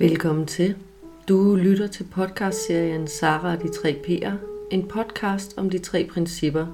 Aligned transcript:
Velkommen 0.00 0.46
til. 0.46 0.76
Du 1.28 1.54
lytter 1.56 1.86
til 1.86 2.04
podcastserien 2.04 3.08
Sara 3.08 3.52
og 3.52 3.62
de 3.62 3.68
tre 3.68 3.96
P'er, 4.06 4.32
en 4.70 4.88
podcast 4.88 5.54
om 5.56 5.70
de 5.70 5.78
tre 5.78 6.08
principper. 6.12 6.66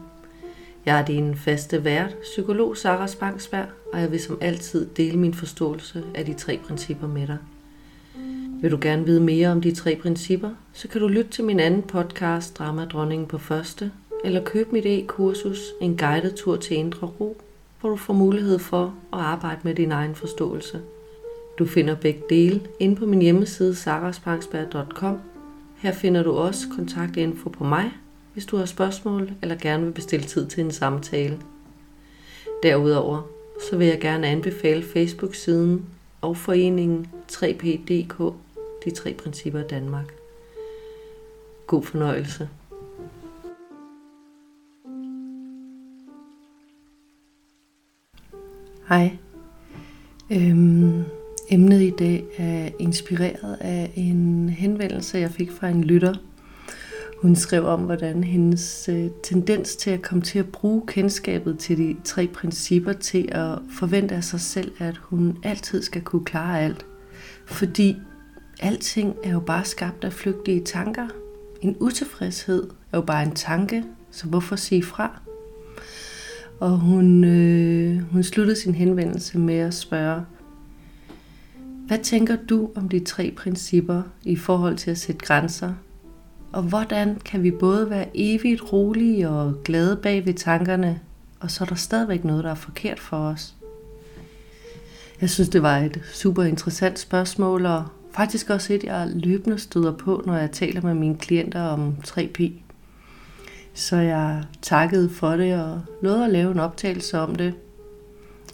Jeg 0.86 1.00
er 1.00 1.04
din 1.04 1.36
faste 1.36 1.84
vært, 1.84 2.16
psykolog 2.22 2.76
Sara 2.76 3.06
Spangsberg, 3.06 3.66
og 3.92 4.00
jeg 4.00 4.10
vil 4.10 4.20
som 4.20 4.38
altid 4.40 4.86
dele 4.86 5.18
min 5.18 5.34
forståelse 5.34 6.04
af 6.14 6.24
de 6.24 6.34
tre 6.34 6.60
principper 6.66 7.06
med 7.06 7.26
dig. 7.26 7.38
Vil 8.60 8.70
du 8.70 8.78
gerne 8.80 9.04
vide 9.04 9.20
mere 9.20 9.48
om 9.48 9.60
de 9.60 9.74
tre 9.74 9.96
principper, 10.02 10.50
så 10.72 10.88
kan 10.88 11.00
du 11.00 11.08
lytte 11.08 11.30
til 11.30 11.44
min 11.44 11.60
anden 11.60 11.82
podcast, 11.82 12.58
Drama 12.58 12.84
Dronningen 12.84 13.28
på 13.28 13.38
første, 13.38 13.92
eller 14.24 14.44
købe 14.44 14.72
mit 14.72 14.86
e-kursus, 14.86 15.58
En 15.80 15.96
guided 15.96 16.32
tur 16.32 16.56
til 16.56 16.76
indre 16.76 17.06
ro, 17.06 17.36
hvor 17.80 17.90
du 17.90 17.96
får 17.96 18.14
mulighed 18.14 18.58
for 18.58 18.94
at 19.12 19.18
arbejde 19.18 19.60
med 19.62 19.74
din 19.74 19.92
egen 19.92 20.14
forståelse. 20.14 20.80
Du 21.58 21.66
finder 21.66 21.94
begge 21.94 22.22
dele 22.30 22.60
inde 22.80 22.96
på 22.96 23.06
min 23.06 23.22
hjemmeside 23.22 23.74
sarasparksberg.com. 23.74 25.20
Her 25.76 25.92
finder 25.92 26.22
du 26.22 26.32
også 26.32 26.66
kontaktinfo 26.76 27.48
på 27.48 27.64
mig, 27.64 27.90
hvis 28.32 28.46
du 28.46 28.56
har 28.56 28.64
spørgsmål 28.64 29.30
eller 29.42 29.56
gerne 29.56 29.84
vil 29.84 29.92
bestille 29.92 30.26
tid 30.26 30.46
til 30.46 30.64
en 30.64 30.70
samtale. 30.70 31.38
Derudover 32.62 33.22
så 33.70 33.76
vil 33.76 33.86
jeg 33.86 34.00
gerne 34.00 34.26
anbefale 34.26 34.82
Facebook-siden 34.82 35.86
og 36.20 36.36
foreningen 36.36 37.06
3PDK, 37.32 38.32
de 38.84 38.90
tre 38.90 39.14
principper 39.14 39.60
i 39.60 39.66
Danmark. 39.66 40.14
God 41.66 41.82
fornøjelse. 41.82 42.48
Hej. 48.88 49.16
Øhm, 50.32 51.04
emnet 51.50 51.82
i 51.82 51.90
dag 51.90 52.24
er 52.36 52.68
inspireret 52.78 53.56
af 53.60 53.92
en 53.94 54.48
henvendelse, 54.48 55.18
jeg 55.18 55.30
fik 55.30 55.50
fra 55.50 55.68
en 55.68 55.84
lytter. 55.84 56.14
Hun 57.22 57.36
skrev 57.36 57.64
om, 57.64 57.80
hvordan 57.80 58.24
hendes 58.24 58.88
øh, 58.92 59.06
tendens 59.22 59.76
til 59.76 59.90
at 59.90 60.02
komme 60.02 60.22
til 60.22 60.38
at 60.38 60.48
bruge 60.48 60.82
kendskabet 60.86 61.58
til 61.58 61.78
de 61.78 61.96
tre 62.04 62.26
principper 62.26 62.92
til 62.92 63.28
at 63.32 63.58
forvente 63.78 64.14
af 64.14 64.24
sig 64.24 64.40
selv, 64.40 64.72
at 64.78 64.96
hun 64.96 65.38
altid 65.42 65.82
skal 65.82 66.02
kunne 66.02 66.24
klare 66.24 66.60
alt. 66.60 66.86
Fordi 67.46 67.96
alting 68.60 69.14
er 69.24 69.30
jo 69.30 69.40
bare 69.40 69.64
skabt 69.64 70.04
af 70.04 70.12
flygtige 70.12 70.60
tanker. 70.64 71.08
En 71.60 71.76
utilfredshed 71.80 72.62
er 72.92 72.98
jo 72.98 73.02
bare 73.02 73.22
en 73.22 73.34
tanke, 73.34 73.84
så 74.10 74.26
hvorfor 74.26 74.56
sige 74.56 74.82
fra? 74.82 75.20
Og 76.60 76.78
hun, 76.78 77.24
øh, 77.24 78.12
hun 78.12 78.22
sluttede 78.22 78.60
sin 78.60 78.74
henvendelse 78.74 79.38
med 79.38 79.58
at 79.58 79.74
spørge, 79.74 80.22
hvad 81.86 81.98
tænker 81.98 82.36
du 82.48 82.70
om 82.74 82.88
de 82.88 83.00
tre 83.00 83.34
principper 83.36 84.02
i 84.22 84.36
forhold 84.36 84.76
til 84.76 84.90
at 84.90 84.98
sætte 84.98 85.26
grænser? 85.26 85.72
Og 86.52 86.62
hvordan 86.62 87.16
kan 87.24 87.42
vi 87.42 87.50
både 87.50 87.90
være 87.90 88.06
evigt 88.14 88.72
rolige 88.72 89.28
og 89.28 89.54
glade 89.64 89.96
bag 89.96 90.26
ved 90.26 90.34
tankerne, 90.34 91.00
og 91.40 91.50
så 91.50 91.64
er 91.64 91.68
der 91.68 91.74
stadigvæk 91.74 92.24
noget, 92.24 92.44
der 92.44 92.50
er 92.50 92.54
forkert 92.54 93.00
for 93.00 93.16
os? 93.16 93.54
Jeg 95.20 95.30
synes, 95.30 95.48
det 95.48 95.62
var 95.62 95.78
et 95.78 96.00
super 96.12 96.42
interessant 96.42 96.98
spørgsmål, 96.98 97.66
og 97.66 97.84
faktisk 98.12 98.50
også 98.50 98.72
et, 98.72 98.84
jeg 98.84 99.10
løbende 99.14 99.58
støder 99.58 99.92
på, 99.92 100.22
når 100.26 100.36
jeg 100.36 100.50
taler 100.50 100.82
med 100.82 100.94
mine 100.94 101.16
klienter 101.16 101.62
om 101.62 101.96
3P. 102.06 102.50
Så 103.74 103.96
jeg 103.96 104.42
takkede 104.62 105.10
for 105.10 105.30
det 105.30 105.60
og 105.60 105.80
lovede 106.02 106.24
at 106.24 106.30
lave 106.30 106.52
en 106.52 106.60
optagelse 106.60 107.18
om 107.18 107.34
det. 107.34 107.54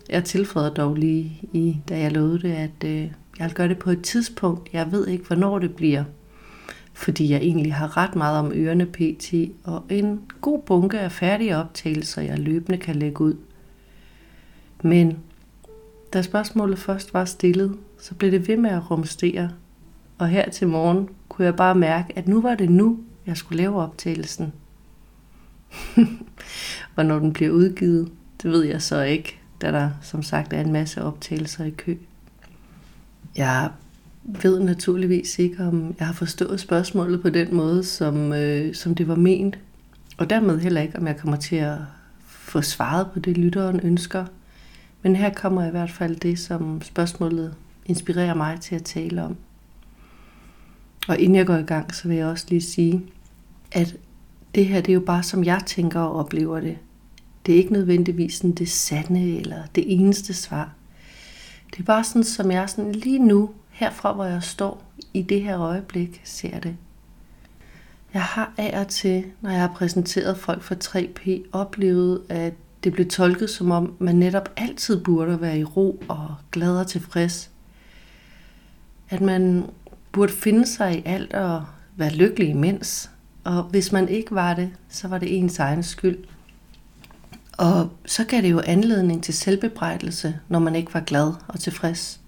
Jeg 0.09 0.25
tilføjede 0.25 0.75
dog 0.75 0.95
lige, 0.95 1.41
i, 1.53 1.77
da 1.89 1.99
jeg 1.99 2.13
lovede 2.13 2.39
det, 2.39 2.53
at 2.53 2.85
øh, 2.85 3.11
jeg 3.41 3.49
vil 3.49 3.55
gøre 3.55 3.69
det 3.69 3.79
på 3.79 3.91
et 3.91 4.03
tidspunkt. 4.03 4.73
Jeg 4.73 4.93
ved 4.93 5.07
ikke, 5.07 5.25
hvornår 5.25 5.59
det 5.59 5.77
bliver. 5.77 6.05
Fordi 6.93 7.31
jeg 7.31 7.41
egentlig 7.41 7.75
har 7.75 7.97
ret 7.97 8.15
meget 8.15 8.39
om 8.39 8.53
ørerne 8.55 8.87
pt. 8.87 9.35
Og 9.65 9.85
en 9.89 10.21
god 10.41 10.63
bunke 10.63 10.99
af 11.01 11.13
færdige 11.13 11.57
optagelser, 11.57 12.23
jeg 12.23 12.39
løbende 12.39 12.79
kan 12.79 12.97
lægge 12.97 13.21
ud. 13.21 13.35
Men 14.83 15.19
da 16.13 16.23
spørgsmålet 16.23 16.79
først 16.79 17.15
var 17.15 17.25
stillet, 17.25 17.77
så 17.99 18.15
blev 18.15 18.31
det 18.31 18.49
ved 18.49 18.57
med 18.57 18.71
at 18.71 18.91
rumstere. 18.91 19.51
Og 20.19 20.29
her 20.29 20.51
til 20.51 20.69
morgen 20.69 21.09
kunne 21.29 21.45
jeg 21.45 21.57
bare 21.57 21.75
mærke, 21.75 22.19
at 22.19 22.29
nu 22.29 22.41
var 22.41 22.55
det 22.55 22.71
nu, 22.71 22.99
jeg 23.27 23.37
skulle 23.37 23.63
lave 23.63 23.83
optagelsen. 23.83 24.53
Hvornår 26.95 27.19
den 27.19 27.33
bliver 27.33 27.51
udgivet, 27.51 28.13
det 28.43 28.51
ved 28.51 28.65
jeg 28.65 28.83
så 28.83 29.03
ikke, 29.03 29.41
da 29.63 29.73
der 29.73 29.91
som 30.03 30.23
sagt 30.23 30.53
er 30.53 30.61
en 30.61 30.73
masse 30.73 31.05
optagelser 31.05 31.65
i 31.65 31.71
kø. 31.71 31.97
Jeg 33.37 33.71
ved 34.25 34.61
naturligvis 34.61 35.39
ikke, 35.39 35.65
om 35.65 35.95
jeg 35.99 36.07
har 36.07 36.15
forstået 36.15 36.61
spørgsmålet 36.61 37.23
på 37.23 37.31
den 37.31 37.55
måde, 37.55 37.85
som, 37.85 38.33
øh, 38.33 38.75
som 38.75 38.95
det 38.95 39.09
var 39.09 39.15
ment. 39.15 39.59
Og 40.19 40.31
dermed 40.31 40.59
heller 40.59 40.81
ikke, 40.81 40.99
om 40.99 41.07
jeg 41.07 41.17
kommer 41.17 41.37
til 41.37 41.57
at 41.57 41.77
få 42.27 42.63
svaret 42.63 43.07
på 43.13 43.19
det, 43.19 43.39
lytteren 43.39 43.81
ønsker. 43.83 44.25
Men 45.03 45.17
her 45.17 45.35
kommer 45.35 45.67
i 45.67 45.71
hvert 45.71 45.91
fald 45.91 46.17
det, 46.17 46.39
som 46.39 46.83
spørgsmålet 46.83 47.55
inspirerer 47.87 48.35
mig 48.35 48.61
til 48.61 48.75
at 48.75 48.85
tale 48.85 49.23
om. 49.23 49.37
Og 51.09 51.19
inden 51.19 51.37
jeg 51.37 51.47
går 51.47 51.57
i 51.57 51.63
gang, 51.63 51.95
så 51.95 52.09
vil 52.09 52.17
jeg 52.17 52.27
også 52.27 52.47
lige 52.49 52.63
sige, 52.63 53.03
at 53.73 53.97
det 54.55 54.67
her 54.67 54.81
det 54.81 54.89
er 54.89 54.95
jo 54.95 55.01
bare, 55.01 55.23
som 55.23 55.45
jeg 55.45 55.63
tænker 55.67 56.01
og 56.01 56.17
oplever 56.17 56.61
det. 56.61 56.79
Det 57.47 57.53
er 57.53 57.57
ikke 57.57 57.73
nødvendigvis 57.73 58.35
sådan 58.35 58.53
det 58.53 58.69
sande 58.69 59.39
eller 59.39 59.63
det 59.75 59.85
eneste 59.87 60.35
svar. 60.35 60.73
Det 61.71 61.79
er 61.79 61.85
bare 61.85 62.05
sådan, 62.05 62.25
som 62.25 62.51
jeg 62.51 62.71
sådan 62.71 62.93
lige 62.93 63.19
nu, 63.19 63.51
herfra 63.71 64.13
hvor 64.13 64.25
jeg 64.25 64.43
står 64.43 64.85
i 65.15 65.23
det 65.23 65.43
her 65.43 65.61
øjeblik, 65.61 66.21
ser 66.25 66.61
det. 66.61 66.77
Jeg 68.15 68.23
har 68.23 68.53
af 68.57 68.81
og 68.81 68.89
til, 68.89 69.25
når 69.41 69.51
jeg 69.51 69.61
har 69.61 69.73
præsenteret 69.75 70.39
folk 70.39 70.63
for 70.63 70.75
3P, 70.75 71.49
oplevet, 71.53 72.23
at 72.29 72.55
det 72.85 72.93
blev 72.93 73.09
tolket 73.09 73.51
som 73.51 73.71
om, 73.71 73.95
man 73.99 74.17
netop 74.17 74.49
altid 74.57 75.05
burde 75.05 75.41
være 75.41 75.59
i 75.59 75.65
ro 75.65 76.03
og 76.09 76.35
glad 76.53 76.77
og 76.77 76.87
tilfreds. 76.87 77.51
At 79.11 79.21
man 79.21 79.65
burde 80.13 80.33
finde 80.33 80.67
sig 80.67 80.99
i 80.99 81.03
alt 81.05 81.33
og 81.33 81.65
være 81.97 82.11
lykkelig 82.11 82.49
imens. 82.49 83.11
Og 83.45 83.63
hvis 83.63 83.93
man 83.93 84.09
ikke 84.09 84.35
var 84.35 84.55
det, 84.55 84.71
så 84.89 85.09
var 85.09 85.19
det 85.19 85.39
ens 85.39 85.59
egen 85.59 85.83
skyld. 85.83 86.19
Og 87.61 87.91
så 88.07 88.25
gav 88.25 88.43
det 88.43 88.51
jo 88.51 88.61
anledning 88.67 89.23
til 89.23 89.35
selvbebrejdelse, 89.35 90.41
når 90.49 90.59
man 90.59 90.77
ikke 90.77 90.95
var 90.95 91.01
glad 91.01 91.33
og 91.49 91.61
tilfreds. 91.61 92.21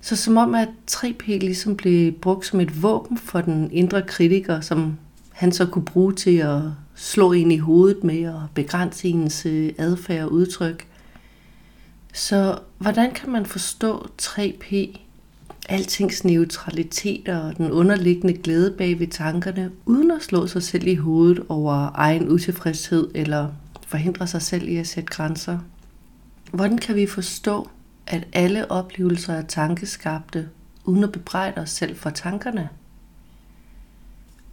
Så 0.00 0.16
som 0.16 0.36
om, 0.36 0.54
at 0.54 0.68
3P 0.90 1.26
ligesom 1.26 1.76
blev 1.76 2.12
brugt 2.12 2.46
som 2.46 2.60
et 2.60 2.82
våben 2.82 3.18
for 3.18 3.40
den 3.40 3.70
indre 3.72 4.02
kritiker, 4.02 4.60
som 4.60 4.98
han 5.32 5.52
så 5.52 5.66
kunne 5.66 5.84
bruge 5.84 6.14
til 6.14 6.36
at 6.36 6.60
slå 6.94 7.32
ind 7.32 7.52
i 7.52 7.56
hovedet 7.56 8.04
med 8.04 8.28
og 8.28 8.48
begrænse 8.54 9.08
ens 9.08 9.46
øh, 9.46 9.72
adfærd 9.78 10.24
og 10.24 10.32
udtryk. 10.32 10.86
Så 12.12 12.58
hvordan 12.78 13.12
kan 13.14 13.30
man 13.30 13.46
forstå 13.46 14.06
3P, 14.22 14.98
altings 15.70 16.24
neutralitet 16.24 17.28
og 17.28 17.56
den 17.56 17.70
underliggende 17.70 18.34
glæde 18.34 18.74
bag 18.78 18.98
ved 18.98 19.06
tankerne, 19.06 19.70
uden 19.86 20.10
at 20.10 20.22
slå 20.22 20.46
sig 20.46 20.62
selv 20.62 20.86
i 20.86 20.94
hovedet 20.94 21.46
over 21.48 21.90
egen 21.94 22.28
utilfredshed 22.28 23.10
eller 23.14 23.48
forhindre 23.86 24.26
sig 24.26 24.42
selv 24.42 24.68
i 24.68 24.76
at 24.76 24.86
sætte 24.86 25.10
grænser? 25.10 25.58
Hvordan 26.52 26.78
kan 26.78 26.96
vi 26.96 27.06
forstå, 27.06 27.68
at 28.06 28.28
alle 28.32 28.70
oplevelser 28.70 29.34
er 29.34 29.42
tankeskabte, 29.42 30.48
uden 30.84 31.04
at 31.04 31.12
bebrejde 31.12 31.60
os 31.60 31.70
selv 31.70 31.96
for 31.96 32.10
tankerne? 32.10 32.68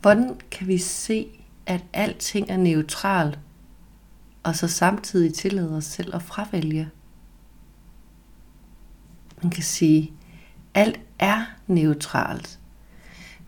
Hvordan 0.01 0.35
kan 0.51 0.67
vi 0.67 0.77
se, 0.77 1.27
at 1.65 1.83
alting 1.93 2.49
er 2.49 2.57
neutralt, 2.57 3.39
og 4.43 4.55
så 4.55 4.67
samtidig 4.67 5.33
tillade 5.33 5.77
os 5.77 5.85
selv 5.85 6.15
at 6.15 6.21
fravælge? 6.21 6.89
Man 9.41 9.51
kan 9.51 9.63
sige, 9.63 10.11
alt 10.73 10.99
er 11.19 11.45
neutralt, 11.67 12.59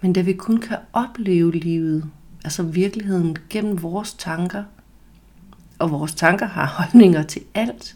men 0.02 0.14
da 0.14 0.22
vi 0.22 0.34
kun 0.34 0.58
kan 0.58 0.78
opleve 0.94 1.52
livet, 1.52 2.06
altså 2.44 2.64
virkeligheden 2.64 3.38
gennem 3.50 3.82
vores 3.82 4.14
tanker, 4.14 4.64
og 5.80 5.92
vores 5.92 6.16
tanker 6.16 6.46
har 6.46 6.66
holdninger 6.78 7.24
til 7.24 7.42
alt, 7.54 7.96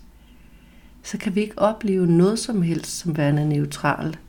så 1.03 1.17
kan 1.17 1.35
vi 1.35 1.41
ikke 1.41 1.59
opleve 1.59 2.07
noget 2.07 2.39
som 2.39 2.61
helst 2.61 2.97
som 2.97 3.17
værende 3.17 3.49
neutralt. 3.49 4.19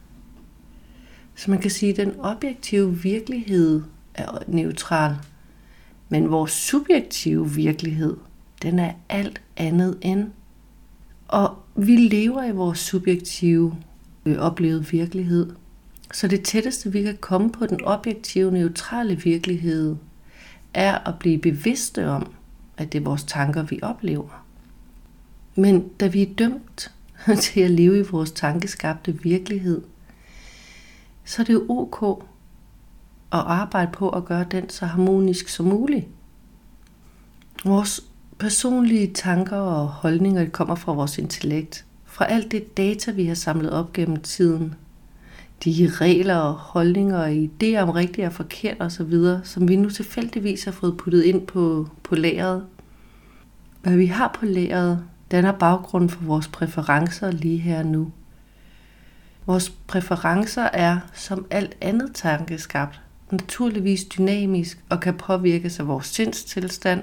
Så 1.34 1.50
man 1.50 1.60
kan 1.60 1.70
sige, 1.70 1.90
at 1.90 1.96
den 1.96 2.20
objektive 2.20 2.98
virkelighed 2.98 3.82
er 4.14 4.38
neutral, 4.46 5.16
men 6.08 6.30
vores 6.30 6.50
subjektive 6.50 7.50
virkelighed, 7.50 8.16
den 8.62 8.78
er 8.78 8.92
alt 9.08 9.42
andet 9.56 9.98
end. 10.00 10.30
Og 11.28 11.58
vi 11.76 11.96
lever 11.96 12.44
i 12.44 12.52
vores 12.52 12.78
subjektive 12.78 13.76
øh, 14.26 14.38
oplevet 14.38 14.92
virkelighed. 14.92 15.52
Så 16.12 16.28
det 16.28 16.44
tætteste, 16.44 16.92
vi 16.92 17.02
kan 17.02 17.16
komme 17.20 17.52
på 17.52 17.66
den 17.66 17.84
objektive, 17.84 18.52
neutrale 18.52 19.16
virkelighed, 19.16 19.96
er 20.74 21.08
at 21.08 21.18
blive 21.18 21.38
bevidste 21.38 22.08
om, 22.08 22.32
at 22.76 22.92
det 22.92 23.00
er 23.00 23.04
vores 23.04 23.24
tanker, 23.24 23.62
vi 23.62 23.78
oplever. 23.82 24.44
Men 25.54 25.88
da 25.88 26.06
vi 26.06 26.22
er 26.22 26.34
dømt 26.34 26.92
til 27.42 27.60
at 27.60 27.70
leve 27.70 27.98
i 27.98 28.02
vores 28.02 28.32
tankeskabte 28.32 29.22
virkelighed, 29.22 29.82
så 31.24 31.42
er 31.42 31.46
det 31.46 31.52
jo 31.52 31.66
ok 31.68 32.24
at 33.32 33.38
arbejde 33.38 33.92
på 33.92 34.08
at 34.08 34.24
gøre 34.24 34.46
den 34.50 34.68
så 34.70 34.86
harmonisk 34.86 35.48
som 35.48 35.66
muligt. 35.66 36.06
Vores 37.64 38.00
personlige 38.38 39.12
tanker 39.14 39.56
og 39.56 39.88
holdninger 39.88 40.48
kommer 40.48 40.74
fra 40.74 40.92
vores 40.92 41.18
intellekt, 41.18 41.84
fra 42.14 42.24
alt 42.24 42.52
det 42.52 42.76
data, 42.76 43.10
vi 43.10 43.24
har 43.24 43.34
samlet 43.34 43.70
op 43.72 43.92
gennem 43.92 44.16
tiden. 44.16 44.74
De 45.64 45.90
regler 45.92 46.36
og 46.36 46.54
holdninger 46.54 47.18
og 47.18 47.32
idéer 47.32 47.78
om 47.78 47.90
rigtigt 47.90 48.26
og 48.26 48.32
forkert 48.32 48.76
osv., 48.80 49.14
som 49.44 49.68
vi 49.68 49.76
nu 49.76 49.90
tilfældigvis 49.90 50.64
har 50.64 50.72
fået 50.72 50.96
puttet 50.96 51.22
ind 51.22 51.46
på, 51.46 51.88
på 52.02 52.14
lageret. 52.14 52.64
Hvad 53.82 53.96
vi 53.96 54.06
har 54.06 54.36
på 54.38 54.46
lageret, 54.46 55.04
danner 55.30 55.52
baggrunden 55.52 56.10
for 56.10 56.24
vores 56.24 56.48
præferencer 56.48 57.30
lige 57.30 57.58
her 57.58 57.82
nu. 57.82 58.12
Vores 59.46 59.70
præferencer 59.70 60.68
er, 60.72 60.98
som 61.14 61.46
alt 61.50 61.76
andet 61.80 62.10
tankeskabt, 62.14 63.00
naturligvis 63.30 64.04
dynamisk 64.04 64.84
og 64.88 65.00
kan 65.00 65.14
påvirkes 65.14 65.80
af 65.80 65.86
vores 65.86 66.06
sindstilstand, 66.06 67.02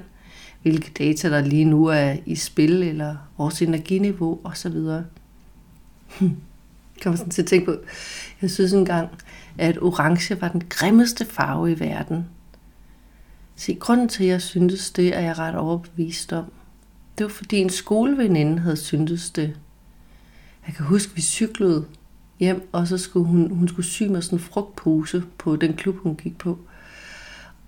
hvilke 0.62 0.92
data 1.00 1.30
der 1.30 1.42
lige 1.42 1.66
nu 1.66 1.86
er 1.86 2.16
i 2.26 2.36
spil, 2.36 2.84
eller 2.84 3.16
vores 3.38 3.62
energiniveau 3.62 4.40
osv. 4.44 4.78
Hm. 6.20 6.32
Kan 7.02 7.18
sådan 7.18 7.32
til 7.32 7.42
at 7.42 7.48
tænke 7.48 7.66
på. 7.66 7.76
Jeg 8.42 8.52
synes 8.52 8.74
engang, 8.74 9.10
at 9.58 9.78
orange 9.82 10.42
var 10.42 10.48
den 10.48 10.64
grimmeste 10.70 11.26
farve 11.26 11.72
i 11.72 11.80
verden. 11.80 12.26
Se, 13.56 13.76
grunden 13.76 14.10
til, 14.10 14.24
at 14.24 14.30
jeg 14.30 14.42
syntes 14.42 14.92
det, 14.92 15.16
er 15.18 15.20
jeg 15.20 15.38
ret 15.38 15.56
overbevist 15.56 16.34
om. 16.34 16.46
Det 17.18 17.24
var 17.24 17.30
fordi 17.30 17.58
en 17.58 17.70
skoleveninde 17.70 18.60
havde 18.60 18.78
syntes 18.78 19.30
det. 19.30 19.58
Jeg 20.68 20.76
kan 20.76 20.86
huske, 20.86 21.10
at 21.10 21.18
vi 21.18 21.22
cyklede 21.22 21.86
hjem, 22.40 22.70
og 22.72 22.88
så 22.88 22.98
skulle 22.98 23.28
hun, 23.28 23.52
hun 23.52 23.68
skulle 23.68 23.86
sy 23.86 24.04
mig 24.04 24.24
sådan 24.24 24.40
en 24.40 24.44
frugtpose 24.44 25.24
på 25.38 25.56
den 25.56 25.74
klub, 25.74 25.98
hun 25.98 26.16
gik 26.16 26.38
på. 26.38 26.60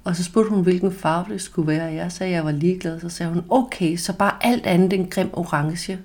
Og 0.04 0.16
så 0.16 0.24
spurgte 0.24 0.50
hun, 0.50 0.64
hvilken 0.64 0.92
farve 0.92 1.34
det 1.34 1.42
skulle 1.42 1.68
være. 1.68 1.94
Jeg 1.94 2.12
sagde, 2.12 2.32
at 2.32 2.36
jeg 2.36 2.46
var 2.46 2.52
ligeglad. 2.52 3.00
Så 3.00 3.10
sagde 3.10 3.34
hun, 3.34 3.44
okay, 3.50 3.96
så 3.96 4.14
bare 4.18 4.46
alt 4.46 4.66
andet 4.66 4.94
end 4.94 5.10
grim 5.10 5.30
orange. 5.34 6.00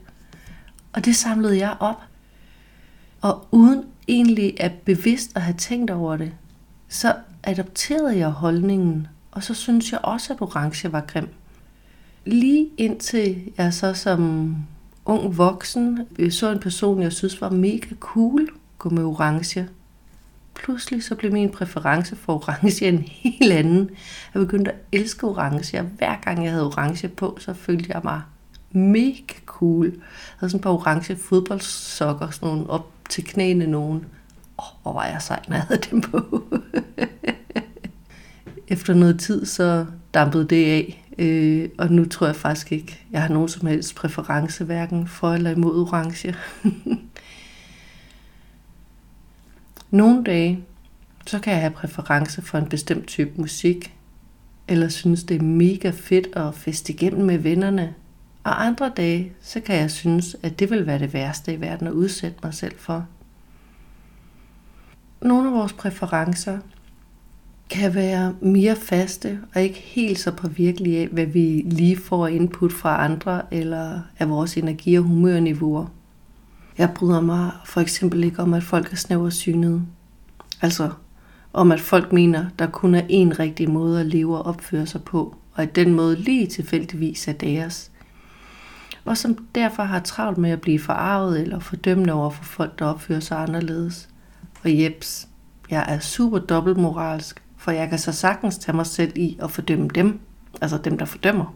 Og 0.93 1.05
det 1.05 1.17
samlede 1.17 1.59
jeg 1.59 1.77
op. 1.81 2.03
Og 3.21 3.47
uden 3.51 3.85
egentlig 4.09 4.61
at 4.61 4.73
bevidst 4.73 5.37
at 5.37 5.43
have 5.43 5.57
tænkt 5.57 5.91
over 5.91 6.17
det, 6.17 6.33
så 6.89 7.15
adopterede 7.43 8.19
jeg 8.19 8.29
holdningen. 8.29 9.07
Og 9.33 9.43
så 9.43 9.55
synes 9.55 9.93
jeg 9.93 10.01
også, 10.03 10.33
at 10.33 10.41
orange 10.41 10.93
var 10.93 11.01
grim. 11.01 11.29
Lige 12.25 12.69
indtil 12.77 13.53
jeg 13.59 13.75
så 13.75 13.95
som 13.95 14.57
ung 15.05 15.39
voksen 15.39 16.01
øh, 16.19 16.33
så 16.33 16.53
en 16.53 16.59
person, 16.59 17.03
jeg 17.03 17.13
synes 17.13 17.41
var 17.41 17.51
mega 17.51 17.95
cool, 18.01 18.49
gå 18.79 18.89
med 18.91 19.05
orange. 19.05 19.69
Pludselig 20.65 21.05
så 21.05 21.15
blev 21.15 21.33
min 21.33 21.51
præference 21.51 22.17
for 22.17 22.35
orange 22.35 22.89
en 22.89 23.05
helt 23.07 23.53
anden. 23.53 23.91
Jeg 24.35 24.43
begyndte 24.43 24.71
at 24.71 24.77
elske 24.93 25.27
orange, 25.27 25.79
og 25.79 25.85
hver 25.85 26.17
gang 26.25 26.45
jeg 26.45 26.53
havde 26.53 26.67
orange 26.67 27.09
på, 27.09 27.39
så 27.41 27.55
følte 27.55 27.91
jeg 27.95 28.01
mig 28.05 28.23
mega 28.73 29.35
cool. 29.47 29.87
Jeg 29.87 29.95
havde 30.39 30.51
sådan 30.51 30.59
et 30.59 30.63
par 30.63 30.71
orange 30.71 31.17
fodboldsokker, 31.17 32.31
sådan 32.31 32.49
nogle 32.49 32.71
op 32.71 32.93
til 33.09 33.25
knæene 33.25 33.67
nogen. 33.67 34.05
Åh, 34.59 34.83
hvor 34.83 34.93
var 34.93 35.07
jeg 35.07 35.23
sej, 35.23 35.41
når 35.49 35.57
jeg 35.57 35.65
havde 35.65 35.83
dem 35.91 36.01
på. 36.01 36.43
Efter 38.69 38.95
noget 38.95 39.21
tid, 39.21 39.47
så 39.47 39.87
dampede 40.15 40.49
det 40.49 40.65
af. 40.65 41.05
Øh, 41.19 41.69
og 41.79 41.91
nu 41.91 42.05
tror 42.05 42.27
jeg 42.27 42.37
faktisk 42.37 42.73
ikke, 42.73 43.05
jeg 43.11 43.23
har 43.23 43.29
nogen 43.29 43.49
som 43.49 43.69
helst 43.69 43.95
præference, 43.95 44.65
hverken 44.65 45.09
for 45.09 45.33
eller 45.33 45.51
imod 45.51 45.81
orange. 45.81 46.35
Nogle 49.91 50.25
dage, 50.25 50.65
så 51.27 51.39
kan 51.39 51.53
jeg 51.53 51.61
have 51.61 51.73
præference 51.73 52.43
for 52.43 52.59
en 52.59 52.69
bestemt 52.69 53.07
type 53.07 53.31
musik, 53.37 53.95
eller 54.69 54.89
synes, 54.89 55.25
det 55.25 55.37
er 55.37 55.43
mega 55.43 55.91
fedt 55.91 56.37
at 56.37 56.55
feste 56.55 56.93
igennem 56.93 57.27
med 57.27 57.39
vennerne. 57.39 57.95
Og 58.45 58.67
andre 58.67 58.93
dage, 58.97 59.33
så 59.41 59.61
kan 59.61 59.77
jeg 59.77 59.91
synes, 59.91 60.37
at 60.43 60.59
det 60.59 60.71
vil 60.71 60.87
være 60.87 60.99
det 60.99 61.13
værste 61.13 61.55
i 61.55 61.61
verden 61.61 61.87
at 61.87 61.93
udsætte 61.93 62.39
mig 62.43 62.55
selv 62.55 62.75
for. 62.79 63.07
Nogle 65.23 65.49
af 65.49 65.55
vores 65.55 65.73
præferencer 65.73 66.59
kan 67.71 67.95
være 67.95 68.35
mere 68.41 68.77
faste 68.77 69.41
og 69.55 69.63
ikke 69.63 69.79
helt 69.79 70.19
så 70.19 70.33
påvirkelige 70.33 70.99
af, 70.99 71.09
hvad 71.09 71.27
vi 71.27 71.63
lige 71.67 71.97
får 71.97 72.27
input 72.27 72.73
fra 72.73 73.05
andre 73.05 73.55
eller 73.55 74.01
af 74.19 74.29
vores 74.29 74.57
energi- 74.57 74.99
og 74.99 75.05
humørniveauer. 75.05 75.87
Jeg 76.79 76.91
bryder 76.95 77.21
mig 77.21 77.51
for 77.65 77.81
eksempel 77.81 78.25
ikke 78.25 78.43
om, 78.43 78.55
at 78.55 78.63
folk 78.63 78.93
er 78.93 78.97
snæversynede. 78.97 79.83
Altså 80.63 80.91
om, 81.53 81.73
at 81.73 81.81
folk 81.81 82.13
mener, 82.13 82.47
der 82.59 82.67
kun 82.67 82.95
er 82.95 83.03
én 83.03 83.39
rigtig 83.39 83.71
måde 83.71 84.01
at 84.01 84.07
leve 84.07 84.39
og 84.39 84.47
opføre 84.47 84.87
sig 84.87 85.03
på, 85.03 85.37
og 85.55 85.63
at 85.63 85.77
den 85.77 85.95
måde 85.95 86.17
lige 86.17 86.47
tilfældigvis 86.47 87.29
er 87.29 87.33
deres. 87.33 87.91
Og 89.05 89.17
som 89.17 89.47
derfor 89.55 89.83
har 89.83 90.01
travlt 90.01 90.39
med 90.39 90.51
at 90.51 90.61
blive 90.61 90.81
forarvet 90.81 91.41
eller 91.41 91.59
fordømmende 91.59 92.13
over 92.13 92.31
for 92.31 92.45
folk, 92.45 92.79
der 92.79 92.85
opfører 92.85 93.21
sig 93.21 93.39
anderledes. 93.39 94.09
Og 94.65 94.79
jeps, 94.81 95.29
jeg 95.71 95.85
er 95.89 95.99
super 95.99 96.39
dobbeltmoralsk, 96.39 97.43
for 97.57 97.71
jeg 97.71 97.89
kan 97.89 97.99
så 97.99 98.13
sagtens 98.13 98.59
tage 98.59 98.77
mig 98.77 98.87
selv 98.87 99.13
i 99.17 99.39
at 99.43 99.51
fordømme 99.51 99.89
dem. 99.89 100.21
Altså 100.61 100.79
dem, 100.79 100.99
der 100.99 101.05
fordømmer. 101.05 101.55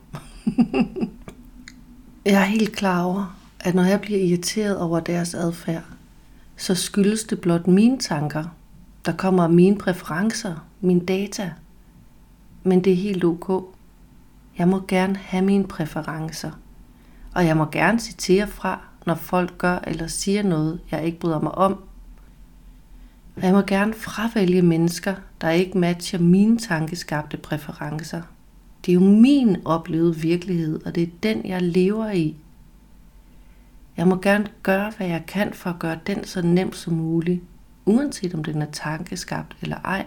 jeg 2.26 2.40
er 2.40 2.44
helt 2.44 2.76
klar 2.76 3.02
over, 3.02 3.41
at 3.62 3.74
når 3.74 3.82
jeg 3.82 4.00
bliver 4.00 4.20
irriteret 4.20 4.78
over 4.78 5.00
deres 5.00 5.34
adfærd, 5.34 5.84
så 6.56 6.74
skyldes 6.74 7.24
det 7.24 7.40
blot 7.40 7.66
mine 7.66 7.98
tanker, 7.98 8.44
der 9.06 9.12
kommer 9.12 9.48
mine 9.48 9.78
præferencer, 9.78 10.66
mine 10.80 11.00
data. 11.00 11.52
Men 12.62 12.84
det 12.84 12.92
er 12.92 12.96
helt 12.96 13.24
ok. 13.24 13.74
Jeg 14.58 14.68
må 14.68 14.82
gerne 14.88 15.16
have 15.16 15.44
mine 15.44 15.64
præferencer. 15.64 16.50
Og 17.34 17.46
jeg 17.46 17.56
må 17.56 17.64
gerne 17.64 18.00
citere 18.00 18.46
fra, 18.46 18.80
når 19.06 19.14
folk 19.14 19.58
gør 19.58 19.78
eller 19.86 20.06
siger 20.06 20.42
noget, 20.42 20.80
jeg 20.90 21.04
ikke 21.04 21.18
bryder 21.18 21.40
mig 21.40 21.52
om. 21.52 21.72
Og 23.36 23.42
jeg 23.42 23.52
må 23.52 23.60
gerne 23.60 23.94
fravælge 23.94 24.62
mennesker, 24.62 25.14
der 25.40 25.50
ikke 25.50 25.78
matcher 25.78 26.18
mine 26.18 26.58
tankeskabte 26.58 27.36
præferencer. 27.36 28.22
Det 28.86 28.92
er 28.92 28.94
jo 28.94 29.00
min 29.00 29.56
oplevede 29.64 30.16
virkelighed, 30.16 30.86
og 30.86 30.94
det 30.94 31.02
er 31.02 31.10
den, 31.22 31.46
jeg 31.46 31.62
lever 31.62 32.10
i. 32.10 32.36
Jeg 33.96 34.08
må 34.08 34.16
gerne 34.16 34.46
gøre, 34.62 34.92
hvad 34.96 35.06
jeg 35.06 35.24
kan 35.26 35.52
for 35.52 35.70
at 35.70 35.78
gøre 35.78 35.98
den 36.06 36.24
så 36.24 36.42
nem 36.42 36.72
som 36.72 36.94
muligt, 36.94 37.42
uanset 37.86 38.34
om 38.34 38.44
den 38.44 38.62
er 38.62 38.70
tankeskabt 38.70 39.56
eller 39.60 39.76
ej. 39.76 40.06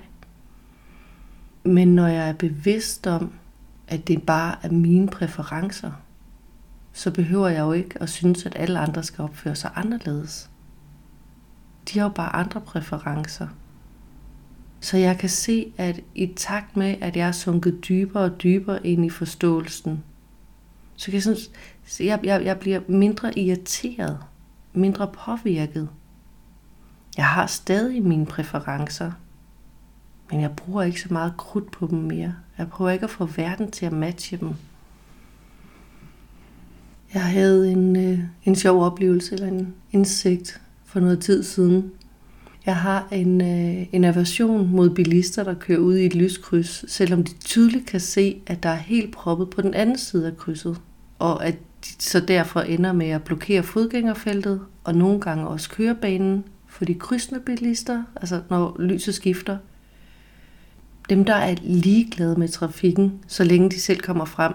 Men 1.63 1.95
når 1.95 2.07
jeg 2.07 2.29
er 2.29 2.33
bevidst 2.33 3.07
om, 3.07 3.33
at 3.87 4.07
det 4.07 4.23
bare 4.23 4.55
er 4.63 4.71
mine 4.71 5.07
præferencer, 5.07 5.91
så 6.93 7.11
behøver 7.11 7.47
jeg 7.47 7.59
jo 7.59 7.71
ikke 7.71 8.01
at 8.01 8.09
synes, 8.09 8.45
at 8.45 8.53
alle 8.55 8.79
andre 8.79 9.03
skal 9.03 9.23
opføre 9.23 9.55
sig 9.55 9.71
anderledes. 9.75 10.49
De 11.87 11.99
har 11.99 12.05
jo 12.05 12.13
bare 12.13 12.35
andre 12.35 12.61
præferencer. 12.61 13.47
Så 14.79 14.97
jeg 14.97 15.17
kan 15.17 15.29
se, 15.29 15.73
at 15.77 15.99
i 16.15 16.33
takt 16.35 16.77
med, 16.77 16.95
at 17.01 17.15
jeg 17.15 17.27
er 17.27 17.31
sunket 17.31 17.87
dybere 17.87 18.23
og 18.23 18.43
dybere 18.43 18.87
ind 18.87 19.05
i 19.05 19.09
forståelsen, 19.09 20.03
så 20.95 21.05
kan 21.05 21.13
jeg 21.13 21.21
synes, 21.21 21.51
jeg, 21.99 22.19
jeg, 22.23 22.45
jeg 22.45 22.59
bliver 22.59 22.79
mindre 22.87 23.39
irriteret, 23.39 24.17
mindre 24.73 25.11
påvirket. 25.25 25.89
Jeg 27.17 27.25
har 27.25 27.47
stadig 27.47 28.03
mine 28.03 28.25
præferencer, 28.25 29.11
men 30.31 30.41
jeg 30.41 30.51
bruger 30.55 30.83
ikke 30.83 31.01
så 31.01 31.13
meget 31.13 31.37
krudt 31.37 31.71
på 31.71 31.87
dem 31.87 31.99
mere. 31.99 32.35
Jeg 32.57 32.69
prøver 32.69 32.91
ikke 32.91 33.03
at 33.03 33.09
få 33.09 33.25
verden 33.25 33.71
til 33.71 33.85
at 33.85 33.93
matche 33.93 34.37
dem. 34.37 34.53
Jeg 37.13 37.23
havde 37.23 37.71
en, 37.71 37.95
øh, 37.95 38.19
en 38.43 38.55
sjov 38.55 38.83
oplevelse 38.83 39.33
eller 39.33 39.47
en 39.47 39.73
indsigt 39.91 40.61
for 40.85 40.99
noget 40.99 41.19
tid 41.19 41.43
siden. 41.43 41.91
Jeg 42.65 42.75
har 42.75 43.07
en, 43.11 43.41
øh, 43.41 43.87
en 43.91 44.03
aversion 44.03 44.67
mod 44.71 44.89
bilister, 44.89 45.43
der 45.43 45.53
kører 45.53 45.79
ud 45.79 45.95
i 45.95 46.05
et 46.05 46.15
lyskryds, 46.15 46.91
selvom 46.91 47.23
de 47.23 47.33
tydeligt 47.33 47.85
kan 47.85 47.99
se, 47.99 48.41
at 48.47 48.63
der 48.63 48.69
er 48.69 48.75
helt 48.75 49.13
proppet 49.13 49.49
på 49.49 49.61
den 49.61 49.73
anden 49.73 49.97
side 49.97 50.27
af 50.27 50.37
krydset, 50.37 50.81
og 51.19 51.45
at 51.45 51.55
de 51.83 51.89
så 52.03 52.19
derfor 52.19 52.61
ender 52.61 52.93
med 52.93 53.07
at 53.07 53.23
blokere 53.23 53.63
fodgængerfeltet, 53.63 54.61
og 54.83 54.95
nogle 54.95 55.21
gange 55.21 55.47
også 55.47 55.69
kørebanen 55.69 56.43
for 56.67 56.85
de 56.85 56.93
krydsende 56.93 57.39
bilister, 57.39 58.03
altså 58.15 58.41
når 58.49 58.75
lyset 58.79 59.15
skifter. 59.15 59.57
Dem, 61.09 61.25
der 61.25 61.33
er 61.35 61.55
ligeglade 61.61 62.39
med 62.39 62.47
trafikken, 62.47 63.19
så 63.27 63.43
længe 63.43 63.69
de 63.69 63.79
selv 63.79 63.99
kommer 63.99 64.25
frem. 64.25 64.53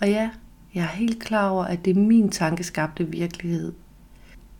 Og 0.00 0.08
ja, 0.08 0.30
jeg 0.74 0.82
er 0.82 0.96
helt 0.96 1.22
klar 1.22 1.48
over, 1.48 1.64
at 1.64 1.84
det 1.84 1.96
er 1.96 2.00
min 2.00 2.28
tankeskabte 2.28 3.08
virkelighed. 3.08 3.72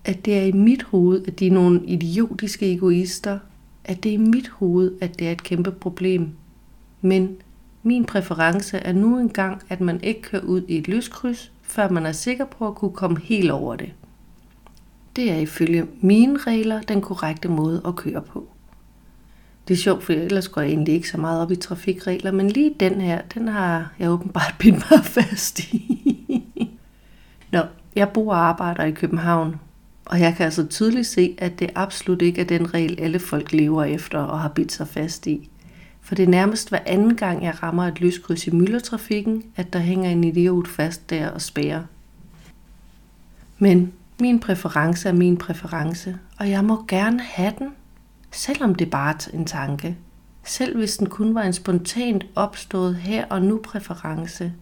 At 0.05 0.25
det 0.25 0.39
er 0.39 0.43
i 0.43 0.53
mit 0.53 0.83
hoved, 0.83 1.27
at 1.27 1.39
de 1.39 1.47
er 1.47 1.51
nogle 1.51 1.87
idiotiske 1.87 2.73
egoister. 2.73 3.39
At 3.85 4.03
det 4.03 4.09
er 4.09 4.15
i 4.15 4.17
mit 4.17 4.49
hoved, 4.49 4.93
at 5.01 5.19
det 5.19 5.27
er 5.27 5.33
et 5.33 5.43
kæmpe 5.43 5.71
problem. 5.71 6.31
Men 7.01 7.37
min 7.87 8.05
præference 8.05 8.77
er 8.77 8.93
nu 8.93 9.19
engang, 9.19 9.63
at 9.69 9.81
man 9.81 10.01
ikke 10.03 10.23
kører 10.23 10.43
ud 10.43 10.63
i 10.69 10.79
et 10.79 10.89
lyskryds, 10.89 11.53
før 11.63 11.89
man 11.89 12.07
er 12.07 12.13
sikker 12.13 12.45
på 12.45 12.69
at 12.69 12.75
kunne 12.75 12.93
komme 12.93 13.21
helt 13.21 13.51
over 13.51 13.77
det. 13.77 13.93
Det 15.17 15.33
er 15.33 15.37
ifølge 15.37 15.87
mine 16.01 16.39
regler 16.39 16.81
den 16.81 17.01
korrekte 17.01 17.49
måde 17.49 17.83
at 17.87 17.97
køre 17.97 18.23
på. 18.23 18.49
Det 19.69 19.75
er 19.75 19.79
sjovt, 19.79 20.05
for 20.05 20.13
ellers 20.13 20.49
går 20.49 20.61
jeg 20.61 20.71
egentlig 20.71 20.95
ikke 20.95 21.09
så 21.09 21.19
meget 21.19 21.43
op 21.43 21.51
i 21.51 21.57
trafikregler, 21.57 22.33
men 22.33 22.49
lige 22.51 22.75
den 22.81 23.01
her, 23.01 23.23
den 23.35 23.49
har 23.49 23.93
jeg 23.99 24.11
åbenbart 24.11 24.55
bidt 24.61 24.91
mig 24.91 25.05
fast 25.05 25.59
i. 25.59 26.43
Nå, 27.53 27.61
jeg 27.97 28.09
bor 28.09 28.33
og 28.33 28.39
arbejder 28.39 28.85
i 28.85 28.91
København, 28.91 29.57
og 30.05 30.21
jeg 30.21 30.35
kan 30.37 30.45
altså 30.45 30.67
tydeligt 30.67 31.07
se, 31.07 31.35
at 31.39 31.59
det 31.61 31.71
absolut 31.75 32.23
ikke 32.23 32.41
er 32.41 32.45
den 32.45 32.75
regel, 32.75 33.01
alle 33.01 33.19
folk 33.19 33.53
lever 33.53 33.85
efter 33.85 34.19
og 34.19 34.41
har 34.41 34.49
bidt 34.49 34.73
sig 34.73 34.89
fast 34.89 35.27
i. 35.27 35.51
For 36.07 36.15
det 36.15 36.23
er 36.23 36.29
nærmest 36.29 36.69
hver 36.69 36.79
anden 36.87 37.17
gang, 37.17 37.45
jeg 37.45 37.63
rammer 37.63 37.85
et 37.85 38.01
lyskryds 38.01 38.47
i 38.47 38.51
myldretrafikken, 38.51 39.43
at 39.57 39.73
der 39.73 39.79
hænger 39.79 40.11
en 40.11 40.25
idiot 40.25 40.69
fast 40.69 41.11
der 41.11 41.31
og 41.31 41.43
spærer. 41.43 41.83
Men 43.59 43.93
min 44.21 44.41
præference 44.41 45.09
er 45.09 45.13
min 45.13 45.37
præference, 45.37 46.19
og 46.39 46.51
jeg 46.51 46.65
må 46.65 46.85
gerne 46.89 47.21
have 47.21 47.53
den, 47.59 47.69
selvom 48.31 48.75
det 48.75 48.91
bare 48.91 49.11
er 49.11 49.37
en 49.39 49.45
tanke. 49.45 49.97
Selv 50.45 50.77
hvis 50.77 50.97
den 50.97 51.09
kun 51.09 51.35
var 51.35 51.43
en 51.43 51.53
spontant 51.53 52.27
opstået 52.35 52.97
her 52.97 53.27
og 53.31 53.43
nu 53.43 53.61
præference. 53.65 54.53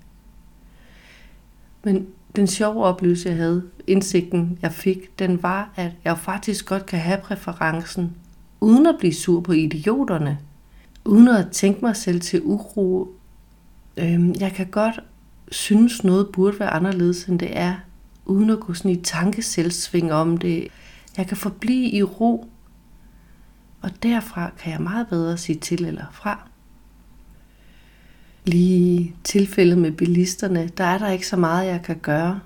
Men 1.82 2.06
den 2.36 2.46
sjove 2.46 2.84
oplevelse, 2.84 3.28
jeg 3.28 3.36
havde, 3.36 3.62
indsigten 3.86 4.58
jeg 4.62 4.72
fik, 4.72 5.18
den 5.18 5.42
var, 5.42 5.70
at 5.76 5.92
jeg 6.04 6.18
faktisk 6.18 6.66
godt 6.66 6.86
kan 6.86 6.98
have 6.98 7.18
præferencen, 7.18 8.16
uden 8.60 8.86
at 8.86 8.96
blive 8.98 9.14
sur 9.14 9.40
på 9.40 9.52
idioterne, 9.52 10.38
uden 11.04 11.28
at 11.28 11.50
tænke 11.50 11.80
mig 11.84 11.96
selv 11.96 12.20
til 12.20 12.42
uro. 12.44 13.14
Øhm, 13.96 14.34
jeg 14.40 14.52
kan 14.52 14.66
godt 14.66 15.00
synes, 15.50 16.04
noget 16.04 16.28
burde 16.32 16.60
være 16.60 16.70
anderledes, 16.70 17.24
end 17.24 17.38
det 17.38 17.58
er, 17.58 17.74
uden 18.24 18.50
at 18.50 18.60
gå 18.60 18.74
sådan 18.74 18.90
i 18.90 19.02
tankeselvsving 19.02 20.12
om 20.12 20.38
det. 20.38 20.68
Jeg 21.16 21.26
kan 21.26 21.36
forblive 21.36 21.90
i 21.90 22.02
ro, 22.02 22.48
og 23.82 23.90
derfra 24.02 24.50
kan 24.58 24.72
jeg 24.72 24.80
meget 24.80 25.08
bedre 25.08 25.36
sige 25.36 25.58
til 25.58 25.84
eller 25.84 26.04
fra. 26.12 26.48
Lige 28.44 29.16
tilfældet 29.24 29.78
med 29.78 29.92
bilisterne, 29.92 30.68
der 30.68 30.84
er 30.84 30.98
der 30.98 31.08
ikke 31.08 31.26
så 31.26 31.36
meget, 31.36 31.66
jeg 31.66 31.82
kan 31.82 31.96
gøre. 31.96 32.40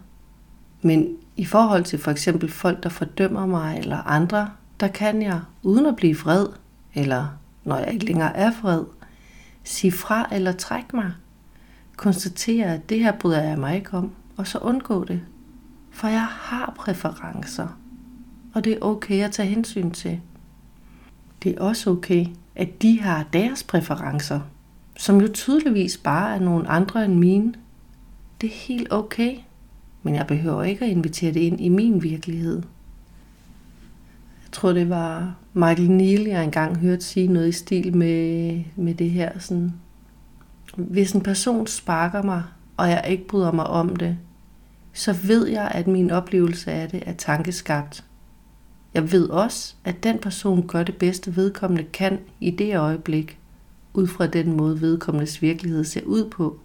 Men 0.82 1.16
i 1.36 1.44
forhold 1.44 1.84
til 1.84 1.98
for 1.98 2.10
eksempel 2.10 2.50
folk, 2.50 2.82
der 2.82 2.88
fordømmer 2.88 3.46
mig 3.46 3.78
eller 3.78 3.96
andre, 3.96 4.50
der 4.80 4.88
kan 4.88 5.22
jeg, 5.22 5.40
uden 5.62 5.86
at 5.86 5.96
blive 5.96 6.16
vred, 6.16 6.46
eller 6.94 7.38
når 7.68 7.76
jeg 7.76 7.92
ikke 7.92 8.04
længere 8.04 8.37
er 8.37 8.52
vred, 8.62 8.84
sige 9.64 9.92
fra 9.92 10.28
eller 10.32 10.52
trække 10.52 10.96
mig. 10.96 11.12
Konstatere, 11.96 12.75
at 12.75 12.88
det 12.88 13.00
her 13.00 13.12
bryder 13.12 13.42
jeg 13.42 13.58
mig 13.58 13.76
ikke 13.76 13.90
om, 13.96 14.12
og 14.37 14.46
så 14.46 14.58
undgå 14.58 15.04
det. 15.04 15.20
For 15.90 16.08
jeg 16.08 16.25
har 16.25 16.75
præferencer, 16.76 17.78
og 18.54 18.64
det 18.64 18.72
er 18.72 18.78
okay 18.80 19.25
at 19.25 19.32
tage 19.32 19.48
hensyn 19.48 19.90
til. 19.90 20.20
Det 21.42 21.54
er 21.56 21.60
også 21.60 21.90
okay, 21.90 22.26
at 22.56 22.82
de 22.82 23.00
har 23.00 23.25
deres 23.32 23.62
præferencer, 23.62 24.40
som 24.96 25.20
jo 25.20 25.28
tydeligvis 25.28 25.96
bare 25.96 26.34
er 26.34 26.40
nogle 26.40 26.68
andre 26.68 27.04
end 27.04 27.14
mine. 27.14 27.54
Det 28.40 28.46
er 28.46 28.54
helt 28.54 28.92
okay, 28.92 29.37
men 30.02 30.14
jeg 30.14 30.26
behøver 30.26 30.62
ikke 30.62 30.84
at 30.84 30.90
invitere 30.90 31.32
det 31.32 31.40
ind 31.40 31.60
i 31.60 31.68
min 31.68 32.02
virkelighed. 32.02 32.62
Jeg 34.49 34.52
tror, 34.52 34.73
det 34.73 34.88
var 34.88 35.35
Michael 35.52 35.90
Neal, 35.90 36.21
jeg 36.21 36.45
engang 36.45 36.78
hørte 36.78 37.05
sige 37.05 37.26
noget 37.26 37.49
i 37.49 37.52
stil 37.52 37.97
med, 37.97 38.64
med 38.76 38.95
det 38.95 39.11
her. 39.11 39.38
Sådan, 39.38 39.75
hvis 40.76 41.12
en 41.12 41.21
person 41.21 41.67
sparker 41.67 42.23
mig, 42.23 42.43
og 42.76 42.90
jeg 42.90 43.05
ikke 43.09 43.28
bryder 43.28 43.52
mig 43.52 43.67
om 43.67 43.97
det, 43.97 44.19
så 44.93 45.12
ved 45.12 45.47
jeg, 45.47 45.71
at 45.75 45.87
min 45.87 46.11
oplevelse 46.11 46.73
af 46.73 46.88
det 46.88 47.02
er 47.07 47.12
tankeskabt. 47.12 48.05
Jeg 48.95 49.12
ved 49.12 49.28
også, 49.28 49.75
at 49.85 50.02
den 50.02 50.19
person 50.19 50.67
gør 50.67 50.83
det 50.83 50.97
bedste 50.97 51.37
vedkommende 51.37 51.85
kan 51.85 52.19
i 52.40 52.50
det 52.50 52.76
øjeblik, 52.76 53.38
ud 53.95 54.07
fra 54.07 54.26
den 54.26 54.57
måde 54.57 54.81
vedkommendes 54.81 55.43
virkelighed 55.43 55.85
ser 55.85 56.05
ud 56.05 56.31
på. 56.31 56.61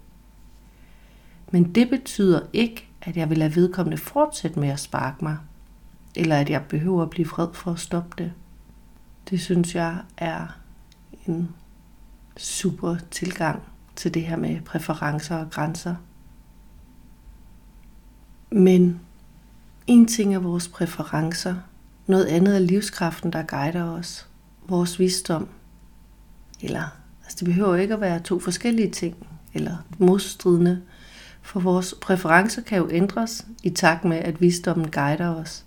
Men 1.50 1.72
det 1.72 1.90
betyder 1.90 2.40
ikke, 2.52 2.88
at 3.02 3.16
jeg 3.16 3.30
vil 3.30 3.38
lade 3.38 3.56
vedkommende 3.56 3.98
fortsætte 3.98 4.60
med 4.60 4.68
at 4.68 4.80
sparke 4.80 5.24
mig, 5.24 5.36
eller 6.14 6.36
at 6.36 6.50
jeg 6.50 6.64
behøver 6.68 7.02
at 7.02 7.10
blive 7.10 7.28
vred 7.28 7.48
for 7.52 7.72
at 7.72 7.78
stoppe 7.78 8.24
det. 8.24 8.32
Det 9.30 9.40
synes 9.40 9.74
jeg 9.74 9.98
er 10.16 10.46
en 11.26 11.48
super 12.36 12.96
tilgang 13.10 13.62
til 13.96 14.14
det 14.14 14.22
her 14.22 14.36
med 14.36 14.60
præferencer 14.60 15.36
og 15.36 15.50
grænser. 15.50 15.94
Men 18.50 19.00
en 19.86 20.06
ting 20.06 20.34
er 20.34 20.38
vores 20.38 20.68
præferencer, 20.68 21.54
noget 22.06 22.24
andet 22.24 22.54
er 22.54 22.58
livskraften, 22.58 23.32
der 23.32 23.42
guider 23.42 23.84
os. 23.84 24.28
Vores 24.68 24.98
visdom. 24.98 25.48
Eller, 26.60 26.84
altså 27.24 27.36
det 27.38 27.46
behøver 27.46 27.76
ikke 27.76 27.94
at 27.94 28.00
være 28.00 28.20
to 28.20 28.40
forskellige 28.40 28.90
ting, 28.90 29.26
eller 29.54 29.76
modstridende. 29.98 30.82
For 31.42 31.60
vores 31.60 31.94
præferencer 32.00 32.62
kan 32.62 32.78
jo 32.78 32.88
ændres 32.90 33.46
i 33.62 33.70
takt 33.70 34.04
med, 34.04 34.16
at 34.16 34.40
visdommen 34.40 34.90
guider 34.90 35.34
os. 35.34 35.63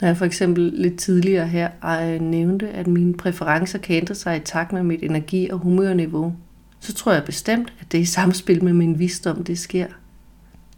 Når 0.00 0.08
jeg 0.08 0.16
for 0.16 0.24
eksempel 0.24 0.72
lidt 0.74 0.98
tidligere 0.98 1.48
her 1.48 1.70
øh, 1.84 2.20
nævnte, 2.20 2.68
at 2.68 2.86
mine 2.86 3.14
præferencer 3.14 3.78
kan 3.78 3.96
ændre 3.96 4.14
sig 4.14 4.36
i 4.36 4.40
takt 4.40 4.72
med 4.72 4.82
mit 4.82 5.02
energi- 5.02 5.50
og 5.50 5.58
humørniveau, 5.58 6.34
så 6.80 6.94
tror 6.94 7.12
jeg 7.12 7.24
bestemt, 7.24 7.72
at 7.80 7.92
det 7.92 7.98
er 7.98 8.02
i 8.02 8.06
samspil 8.06 8.64
med 8.64 8.72
min 8.72 8.98
visdom, 8.98 9.44
det 9.44 9.58
sker. 9.58 9.86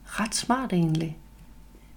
Ret 0.05 0.35
smart 0.35 0.73
egentlig. 0.73 1.19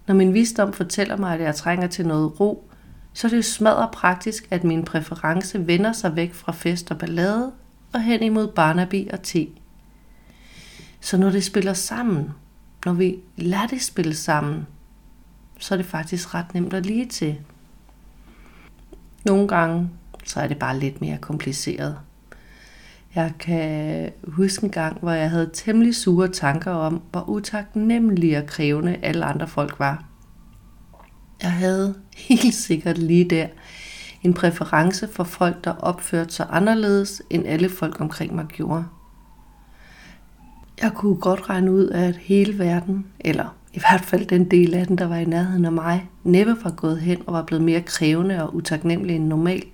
Når 0.06 0.14
min 0.14 0.34
visdom 0.34 0.72
fortæller 0.72 1.16
mig, 1.16 1.34
at 1.34 1.40
jeg 1.40 1.54
trænger 1.54 1.86
til 1.86 2.06
noget 2.06 2.40
ro, 2.40 2.68
så 3.12 3.26
er 3.26 3.28
det 3.28 3.36
jo 3.36 3.42
smadret 3.42 3.90
praktisk, 3.90 4.48
at 4.50 4.64
min 4.64 4.84
præference 4.84 5.66
vender 5.66 5.92
sig 5.92 6.16
væk 6.16 6.34
fra 6.34 6.52
fest 6.52 6.90
og 6.90 6.98
ballade 6.98 7.52
og 7.92 8.02
hen 8.02 8.22
imod 8.22 8.48
Barnaby 8.48 9.10
og 9.10 9.22
te. 9.22 9.46
Så 11.00 11.16
når 11.16 11.30
det 11.30 11.44
spiller 11.44 11.72
sammen, 11.72 12.30
når 12.84 12.92
vi 12.92 13.16
lader 13.36 13.66
det 13.66 13.82
spille 13.82 14.14
sammen, 14.14 14.66
så 15.62 15.74
er 15.74 15.76
det 15.76 15.86
faktisk 15.86 16.34
ret 16.34 16.54
nemt 16.54 16.74
at 16.74 16.86
lige 16.86 17.06
til. 17.06 17.38
Nogle 19.24 19.48
gange, 19.48 19.90
så 20.24 20.40
er 20.40 20.46
det 20.46 20.58
bare 20.58 20.78
lidt 20.78 21.00
mere 21.00 21.18
kompliceret. 21.18 21.98
Jeg 23.14 23.32
kan 23.38 24.10
huske 24.24 24.64
en 24.64 24.70
gang, 24.70 24.98
hvor 25.00 25.10
jeg 25.10 25.30
havde 25.30 25.50
temmelig 25.54 25.94
sure 25.94 26.28
tanker 26.28 26.70
om, 26.70 27.02
hvor 27.10 27.28
utaknemmelig 27.28 28.38
og 28.38 28.46
krævende 28.46 28.96
alle 29.02 29.24
andre 29.24 29.48
folk 29.48 29.78
var. 29.78 30.04
Jeg 31.42 31.52
havde 31.52 31.94
helt 32.28 32.54
sikkert 32.54 32.98
lige 32.98 33.30
der 33.30 33.46
en 34.22 34.34
præference 34.34 35.08
for 35.08 35.24
folk, 35.24 35.64
der 35.64 35.70
opførte 35.70 36.34
sig 36.34 36.46
anderledes, 36.50 37.22
end 37.30 37.46
alle 37.46 37.68
folk 37.68 38.00
omkring 38.00 38.34
mig 38.34 38.46
gjorde. 38.46 38.84
Jeg 40.82 40.92
kunne 40.92 41.16
godt 41.16 41.50
regne 41.50 41.72
ud, 41.72 41.88
at 41.88 42.16
hele 42.16 42.58
verden, 42.58 43.06
eller 43.20 43.56
i 43.72 43.78
hvert 43.78 44.00
fald 44.04 44.26
den 44.26 44.50
del 44.50 44.74
af 44.74 44.86
den, 44.86 44.98
der 44.98 45.06
var 45.06 45.16
i 45.16 45.24
nærheden 45.24 45.64
af 45.64 45.72
mig, 45.72 46.08
næppe 46.24 46.56
var 46.64 46.70
gået 46.70 47.00
hen 47.00 47.22
og 47.26 47.32
var 47.32 47.42
blevet 47.42 47.64
mere 47.64 47.80
krævende 47.80 48.42
og 48.42 48.54
utaknemmelig 48.54 49.16
end 49.16 49.26
normalt 49.26 49.68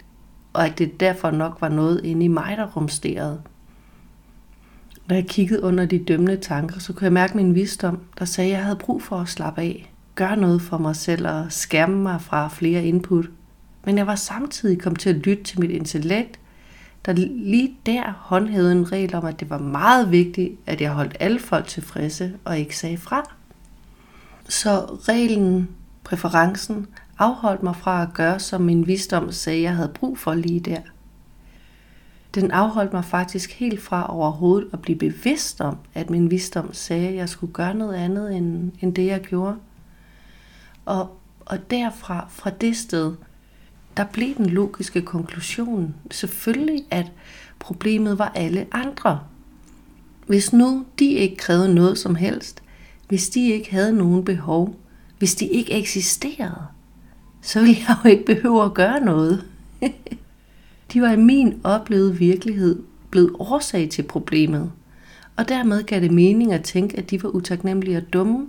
og 0.58 0.66
at 0.66 0.78
det 0.78 1.00
derfor 1.00 1.30
nok 1.30 1.60
var 1.60 1.68
noget 1.68 2.04
inde 2.04 2.24
i 2.24 2.28
mig, 2.28 2.54
der 2.56 2.66
rumsterede. 2.66 3.42
Når 5.08 5.16
jeg 5.16 5.26
kiggede 5.26 5.62
under 5.62 5.86
de 5.86 5.98
dømmende 5.98 6.36
tanker, 6.36 6.80
så 6.80 6.92
kunne 6.92 7.04
jeg 7.04 7.12
mærke 7.12 7.36
min 7.36 7.54
visdom, 7.54 8.00
der 8.18 8.24
sagde, 8.24 8.50
at 8.50 8.56
jeg 8.56 8.64
havde 8.64 8.76
brug 8.76 9.02
for 9.02 9.16
at 9.16 9.28
slappe 9.28 9.60
af, 9.60 9.92
gøre 10.14 10.36
noget 10.36 10.62
for 10.62 10.78
mig 10.78 10.96
selv 10.96 11.28
og 11.28 11.46
skærme 11.52 12.02
mig 12.02 12.20
fra 12.20 12.48
flere 12.48 12.84
input. 12.84 13.30
Men 13.84 13.98
jeg 13.98 14.06
var 14.06 14.14
samtidig 14.14 14.80
kommet 14.80 15.00
til 15.00 15.10
at 15.10 15.16
lytte 15.16 15.42
til 15.42 15.60
mit 15.60 15.70
intellekt, 15.70 16.40
der 17.06 17.12
lige 17.12 17.76
der 17.86 18.12
håndhævede 18.18 18.72
en 18.72 18.92
regel 18.92 19.14
om, 19.14 19.24
at 19.24 19.40
det 19.40 19.50
var 19.50 19.58
meget 19.58 20.10
vigtigt, 20.10 20.52
at 20.66 20.80
jeg 20.80 20.90
holdt 20.90 21.16
alle 21.20 21.38
folk 21.38 21.66
tilfredse 21.66 22.32
og 22.44 22.58
ikke 22.58 22.76
sagde 22.76 22.96
fra. 22.96 23.34
Så 24.48 24.98
reglen, 25.08 25.68
præferencen, 26.04 26.86
afholdt 27.18 27.62
mig 27.62 27.76
fra 27.76 28.02
at 28.02 28.14
gøre, 28.14 28.40
som 28.40 28.62
min 28.62 28.86
visdom 28.86 29.32
sagde, 29.32 29.62
jeg 29.62 29.76
havde 29.76 29.92
brug 29.94 30.18
for 30.18 30.34
lige 30.34 30.60
der. 30.60 30.80
Den 32.34 32.50
afholdt 32.50 32.92
mig 32.92 33.04
faktisk 33.04 33.52
helt 33.52 33.82
fra 33.82 34.16
overhovedet 34.16 34.68
at 34.72 34.82
blive 34.82 34.98
bevidst 34.98 35.60
om, 35.60 35.76
at 35.94 36.10
min 36.10 36.30
visdom 36.30 36.72
sagde, 36.72 37.08
at 37.08 37.14
jeg 37.14 37.28
skulle 37.28 37.52
gøre 37.52 37.74
noget 37.74 37.94
andet 37.94 38.36
end, 38.36 38.72
end 38.80 38.94
det, 38.94 39.06
jeg 39.06 39.20
gjorde. 39.20 39.56
Og, 40.84 41.18
og 41.46 41.70
derfra, 41.70 42.26
fra 42.30 42.50
det 42.50 42.76
sted, 42.76 43.14
der 43.96 44.04
blev 44.04 44.36
den 44.36 44.46
logiske 44.46 45.02
konklusion 45.02 45.94
selvfølgelig, 46.10 46.84
at 46.90 47.12
problemet 47.58 48.18
var 48.18 48.32
alle 48.34 48.66
andre. 48.72 49.20
Hvis 50.26 50.52
nu 50.52 50.84
de 50.98 51.10
ikke 51.10 51.36
krævede 51.36 51.74
noget 51.74 51.98
som 51.98 52.14
helst, 52.14 52.62
hvis 53.08 53.28
de 53.28 53.48
ikke 53.48 53.70
havde 53.70 53.92
nogen 53.92 54.24
behov, 54.24 54.76
hvis 55.18 55.34
de 55.34 55.46
ikke 55.46 55.72
eksisterede, 55.72 56.62
så 57.42 57.60
ville 57.60 57.76
jeg 57.88 57.96
jo 58.04 58.10
ikke 58.10 58.24
behøve 58.24 58.64
at 58.64 58.74
gøre 58.74 59.00
noget. 59.00 59.44
De 60.92 61.02
var 61.02 61.12
i 61.12 61.16
min 61.16 61.60
oplevede 61.64 62.16
virkelighed 62.16 62.82
blevet 63.10 63.32
årsag 63.38 63.90
til 63.90 64.02
problemet, 64.02 64.72
og 65.36 65.48
dermed 65.48 65.82
gav 65.82 66.00
det 66.00 66.10
mening 66.10 66.52
at 66.52 66.64
tænke, 66.64 66.98
at 66.98 67.10
de 67.10 67.22
var 67.22 67.28
utaknemmelige 67.28 67.96
og 67.96 68.12
dumme. 68.12 68.48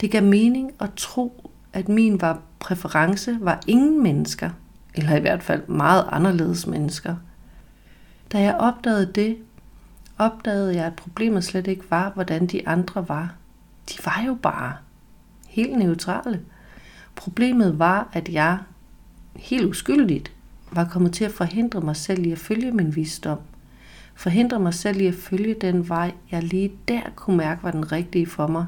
Det 0.00 0.10
gav 0.10 0.22
mening 0.22 0.70
at 0.80 0.90
tro, 0.96 1.50
at 1.72 1.88
min 1.88 2.20
var 2.20 2.40
præference 2.58 3.38
var 3.40 3.60
ingen 3.66 4.02
mennesker, 4.02 4.50
eller 4.94 5.16
i 5.16 5.20
hvert 5.20 5.42
fald 5.42 5.68
meget 5.68 6.04
anderledes 6.10 6.66
mennesker. 6.66 7.16
Da 8.32 8.40
jeg 8.40 8.54
opdagede 8.54 9.12
det, 9.14 9.36
opdagede 10.18 10.74
jeg, 10.76 10.84
at 10.84 10.96
problemet 10.96 11.44
slet 11.44 11.66
ikke 11.66 11.84
var, 11.90 12.10
hvordan 12.10 12.46
de 12.46 12.68
andre 12.68 13.08
var. 13.08 13.34
De 13.88 13.94
var 14.04 14.22
jo 14.26 14.34
bare 14.34 14.76
helt 15.48 15.78
neutrale. 15.78 16.40
Problemet 17.14 17.78
var, 17.78 18.08
at 18.12 18.28
jeg 18.28 18.58
helt 19.36 19.66
uskyldigt 19.66 20.32
var 20.72 20.84
kommet 20.84 21.12
til 21.12 21.24
at 21.24 21.32
forhindre 21.32 21.80
mig 21.80 21.96
selv 21.96 22.26
i 22.26 22.32
at 22.32 22.38
følge 22.38 22.72
min 22.72 22.96
visdom. 22.96 23.38
Forhindre 24.14 24.60
mig 24.60 24.74
selv 24.74 25.00
i 25.00 25.06
at 25.06 25.14
følge 25.14 25.54
den 25.60 25.88
vej, 25.88 26.12
jeg 26.30 26.42
lige 26.42 26.72
der 26.88 27.00
kunne 27.16 27.36
mærke 27.36 27.62
var 27.62 27.70
den 27.70 27.92
rigtige 27.92 28.26
for 28.26 28.46
mig. 28.46 28.66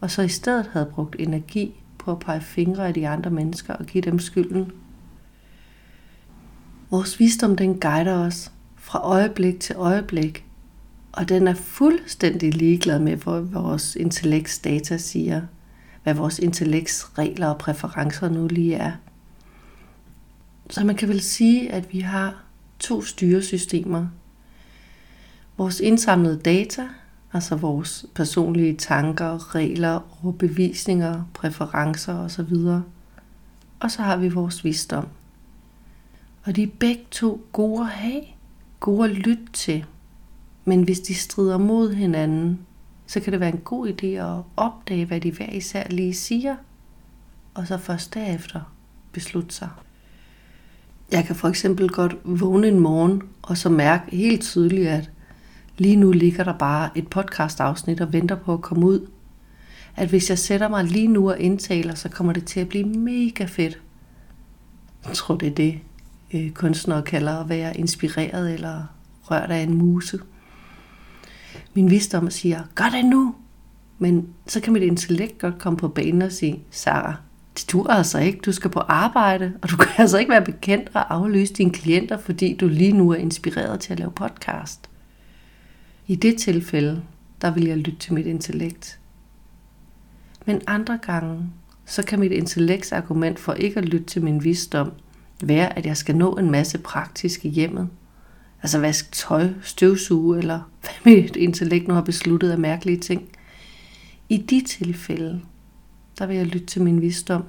Og 0.00 0.10
så 0.10 0.22
i 0.22 0.28
stedet 0.28 0.70
havde 0.72 0.86
brugt 0.86 1.16
energi 1.18 1.82
på 1.98 2.12
at 2.12 2.18
pege 2.18 2.40
fingre 2.40 2.88
af 2.88 2.94
de 2.94 3.08
andre 3.08 3.30
mennesker 3.30 3.74
og 3.74 3.86
give 3.86 4.02
dem 4.02 4.18
skylden. 4.18 4.72
Vores 6.90 7.20
visdom 7.20 7.56
den 7.56 7.80
guider 7.80 8.18
os 8.18 8.52
fra 8.76 9.04
øjeblik 9.04 9.60
til 9.60 9.76
øjeblik, 9.76 10.45
og 11.16 11.28
den 11.28 11.48
er 11.48 11.54
fuldstændig 11.54 12.54
ligeglad 12.54 12.98
med, 12.98 13.16
hvad 13.16 13.40
vores 13.40 13.96
intellekts 13.96 14.58
data 14.58 14.96
siger, 14.96 15.42
hvad 16.02 16.14
vores 16.14 16.38
intellekts 16.38 17.18
regler 17.18 17.46
og 17.46 17.58
præferencer 17.58 18.28
nu 18.28 18.46
lige 18.46 18.74
er. 18.74 18.92
Så 20.70 20.84
man 20.84 20.96
kan 20.96 21.08
vel 21.08 21.20
sige, 21.20 21.72
at 21.72 21.92
vi 21.92 22.00
har 22.00 22.44
to 22.78 23.02
styresystemer. 23.02 24.06
Vores 25.56 25.80
indsamlede 25.80 26.38
data, 26.38 26.88
altså 27.32 27.56
vores 27.56 28.06
personlige 28.14 28.76
tanker, 28.76 29.54
regler, 29.54 30.24
overbevisninger, 30.24 31.24
præferencer 31.34 32.14
osv. 32.14 32.54
Og 33.80 33.90
så 33.90 34.02
har 34.02 34.16
vi 34.16 34.28
vores 34.28 34.64
visdom. 34.64 35.08
Og 36.44 36.56
de 36.56 36.62
er 36.62 36.70
begge 36.78 37.04
to 37.10 37.46
gode 37.52 37.80
at 37.80 37.88
have, 37.88 38.22
gode 38.80 39.10
at 39.10 39.16
lytte 39.16 39.46
til. 39.52 39.84
Men 40.68 40.82
hvis 40.82 41.00
de 41.00 41.14
strider 41.14 41.58
mod 41.58 41.94
hinanden, 41.94 42.58
så 43.06 43.20
kan 43.20 43.32
det 43.32 43.40
være 43.40 43.52
en 43.52 43.60
god 43.64 43.88
idé 43.88 44.06
at 44.06 44.42
opdage, 44.56 45.04
hvad 45.04 45.20
de 45.20 45.32
hver 45.32 45.52
især 45.52 45.86
lige 45.90 46.14
siger, 46.14 46.56
og 47.54 47.66
så 47.66 47.78
først 47.78 48.14
derefter 48.14 48.60
beslutte 49.12 49.54
sig. 49.54 49.68
Jeg 51.12 51.24
kan 51.24 51.36
for 51.36 51.48
eksempel 51.48 51.88
godt 51.88 52.16
vågne 52.24 52.68
en 52.68 52.80
morgen 52.80 53.22
og 53.42 53.56
så 53.56 53.68
mærke 53.68 54.16
helt 54.16 54.42
tydeligt, 54.42 54.88
at 54.88 55.10
lige 55.78 55.96
nu 55.96 56.12
ligger 56.12 56.44
der 56.44 56.58
bare 56.58 56.90
et 56.94 57.08
podcast-afsnit 57.08 58.00
og 58.00 58.12
venter 58.12 58.36
på 58.36 58.54
at 58.54 58.60
komme 58.60 58.86
ud. 58.86 59.10
At 59.96 60.08
hvis 60.08 60.30
jeg 60.30 60.38
sætter 60.38 60.68
mig 60.68 60.84
lige 60.84 61.08
nu 61.08 61.30
og 61.30 61.38
indtaler, 61.38 61.94
så 61.94 62.08
kommer 62.08 62.32
det 62.32 62.44
til 62.44 62.60
at 62.60 62.68
blive 62.68 62.84
mega 62.84 63.44
fedt. 63.44 63.80
Jeg 65.06 65.14
tror, 65.14 65.36
det 65.36 65.48
er 65.48 65.54
det, 65.54 65.80
øh, 66.34 66.50
kunstnere 66.50 67.02
kalder 67.02 67.36
at 67.36 67.48
være 67.48 67.76
inspireret 67.76 68.54
eller 68.54 68.84
rørt 69.22 69.50
af 69.50 69.58
en 69.58 69.74
muse. 69.74 70.18
Min 71.76 71.90
visdom 71.90 72.30
siger, 72.30 72.62
gør 72.74 72.88
det 72.88 73.04
nu! 73.04 73.34
Men 73.98 74.28
så 74.46 74.60
kan 74.60 74.72
mit 74.72 74.82
intellekt 74.82 75.38
godt 75.38 75.58
komme 75.58 75.76
på 75.76 75.88
banen 75.88 76.22
og 76.22 76.32
sige, 76.32 76.64
Sarah, 76.70 77.14
det 77.54 77.72
dur 77.72 77.90
altså 77.90 78.18
ikke. 78.18 78.38
Du 78.38 78.52
skal 78.52 78.70
på 78.70 78.80
arbejde, 78.80 79.52
og 79.62 79.70
du 79.70 79.76
kan 79.76 79.88
altså 80.02 80.18
ikke 80.18 80.30
være 80.30 80.44
bekendt 80.44 80.90
og 80.94 81.14
aflyse 81.14 81.54
dine 81.54 81.70
klienter, 81.70 82.18
fordi 82.18 82.56
du 82.56 82.68
lige 82.68 82.92
nu 82.92 83.10
er 83.10 83.16
inspireret 83.16 83.80
til 83.80 83.92
at 83.92 83.98
lave 83.98 84.10
podcast. 84.10 84.90
I 86.06 86.14
det 86.14 86.38
tilfælde, 86.38 87.02
der 87.40 87.50
vil 87.50 87.64
jeg 87.64 87.76
lytte 87.76 87.98
til 87.98 88.14
mit 88.14 88.26
intellekt. 88.26 88.98
Men 90.46 90.60
andre 90.66 90.98
gange, 91.02 91.50
så 91.86 92.02
kan 92.02 92.20
mit 92.20 92.32
intellekts 92.32 92.92
argument 92.92 93.38
for 93.38 93.52
ikke 93.52 93.78
at 93.78 93.84
lytte 93.84 94.06
til 94.06 94.24
min 94.24 94.44
visdom 94.44 94.92
være, 95.42 95.78
at 95.78 95.86
jeg 95.86 95.96
skal 95.96 96.16
nå 96.16 96.32
en 96.32 96.50
masse 96.50 96.78
praktisk 96.78 97.44
i 97.44 97.48
hjemmet. 97.48 97.88
Altså 98.62 98.78
vaske 98.78 99.08
tøj, 99.12 99.48
støvsuge, 99.62 100.38
eller 100.38 100.60
hvad 101.02 101.12
mit 101.12 101.36
intellekt 101.36 101.88
nu 101.88 101.94
har 101.94 102.02
besluttet 102.02 102.50
af 102.50 102.58
mærkelige 102.58 102.98
ting. 102.98 103.28
I 104.28 104.36
de 104.36 104.60
tilfælde, 104.60 105.40
der 106.18 106.26
vil 106.26 106.36
jeg 106.36 106.46
lytte 106.46 106.66
til 106.66 106.82
min 106.82 107.00
visdom. 107.00 107.44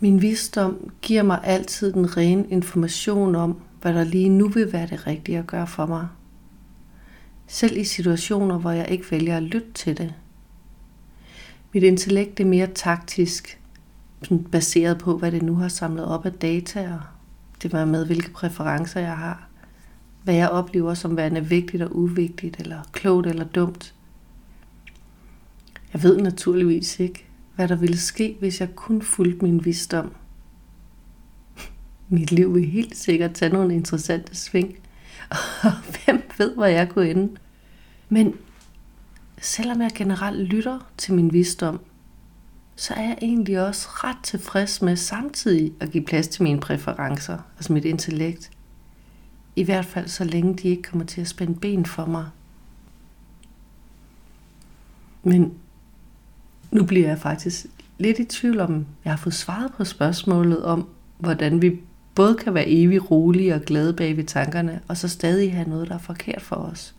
Min 0.00 0.22
visdom 0.22 0.90
giver 1.02 1.22
mig 1.22 1.40
altid 1.44 1.92
den 1.92 2.16
rene 2.16 2.44
information 2.48 3.34
om, 3.34 3.60
hvad 3.80 3.94
der 3.94 4.04
lige 4.04 4.28
nu 4.28 4.48
vil 4.48 4.72
være 4.72 4.86
det 4.86 5.06
rigtige 5.06 5.38
at 5.38 5.46
gøre 5.46 5.66
for 5.66 5.86
mig. 5.86 6.08
Selv 7.46 7.76
i 7.76 7.84
situationer, 7.84 8.58
hvor 8.58 8.70
jeg 8.70 8.90
ikke 8.90 9.10
vælger 9.10 9.36
at 9.36 9.42
lytte 9.42 9.72
til 9.74 9.98
det. 9.98 10.14
Mit 11.74 11.82
intellekt 11.82 12.40
er 12.40 12.44
mere 12.44 12.66
taktisk, 12.66 13.60
baseret 14.52 14.98
på, 14.98 15.18
hvad 15.18 15.32
det 15.32 15.42
nu 15.42 15.54
har 15.54 15.68
samlet 15.68 16.04
op 16.04 16.26
af 16.26 16.32
data, 16.32 16.92
og 16.92 17.00
det 17.62 17.72
var 17.72 17.84
med, 17.84 18.06
hvilke 18.06 18.30
præferencer 18.30 19.00
jeg 19.00 19.16
har. 19.16 19.47
Hvad 20.24 20.34
jeg 20.34 20.48
oplever 20.48 20.94
som 20.94 21.16
værende 21.16 21.46
vigtigt 21.46 21.82
og 21.82 21.96
uvigtigt, 21.96 22.60
eller 22.60 22.82
klogt 22.92 23.26
eller 23.26 23.44
dumt. 23.44 23.94
Jeg 25.92 26.02
ved 26.02 26.20
naturligvis 26.20 27.00
ikke, 27.00 27.24
hvad 27.54 27.68
der 27.68 27.76
ville 27.76 27.98
ske, 27.98 28.36
hvis 28.40 28.60
jeg 28.60 28.74
kun 28.74 29.02
fulgte 29.02 29.44
min 29.44 29.64
visdom. 29.64 30.14
Mit 32.08 32.32
liv 32.32 32.54
vil 32.54 32.64
helt 32.66 32.96
sikkert 32.96 33.32
tage 33.32 33.52
nogle 33.52 33.74
interessante 33.74 34.36
sving, 34.36 34.78
og 35.30 35.70
hvem 36.04 36.22
ved, 36.38 36.54
hvor 36.54 36.66
jeg 36.66 36.88
kunne 36.88 37.10
ende. 37.10 37.36
Men 38.08 38.34
selvom 39.40 39.80
jeg 39.80 39.90
generelt 39.94 40.40
lytter 40.40 40.90
til 40.96 41.14
min 41.14 41.32
visdom, 41.32 41.80
så 42.76 42.94
er 42.94 43.02
jeg 43.02 43.18
egentlig 43.22 43.66
også 43.66 43.88
ret 43.90 44.16
tilfreds 44.22 44.82
med 44.82 44.96
samtidig 44.96 45.72
at 45.80 45.90
give 45.90 46.04
plads 46.04 46.28
til 46.28 46.42
mine 46.42 46.60
præferencer, 46.60 47.38
altså 47.56 47.72
mit 47.72 47.84
intellekt. 47.84 48.50
I 49.58 49.62
hvert 49.62 49.84
fald 49.84 50.08
så 50.08 50.24
længe 50.24 50.54
de 50.54 50.68
ikke 50.68 50.82
kommer 50.82 51.06
til 51.06 51.20
at 51.20 51.28
spænde 51.28 51.54
ben 51.54 51.86
for 51.86 52.06
mig. 52.06 52.26
Men 55.22 55.54
nu 56.70 56.84
bliver 56.84 57.08
jeg 57.08 57.18
faktisk 57.18 57.66
lidt 57.98 58.18
i 58.18 58.24
tvivl 58.24 58.60
om, 58.60 58.86
jeg 59.04 59.12
har 59.12 59.16
fået 59.16 59.34
svaret 59.34 59.72
på 59.72 59.84
spørgsmålet 59.84 60.64
om, 60.64 60.88
hvordan 61.18 61.62
vi 61.62 61.80
både 62.14 62.34
kan 62.34 62.54
være 62.54 62.68
evig 62.68 63.10
rolige 63.10 63.54
og 63.54 63.60
glade 63.60 63.92
bag 63.92 64.16
ved 64.16 64.24
tankerne, 64.24 64.80
og 64.88 64.96
så 64.96 65.08
stadig 65.08 65.54
have 65.54 65.68
noget, 65.68 65.88
der 65.88 65.94
er 65.94 65.98
forkert 65.98 66.42
for 66.42 66.56
os. 66.56 66.94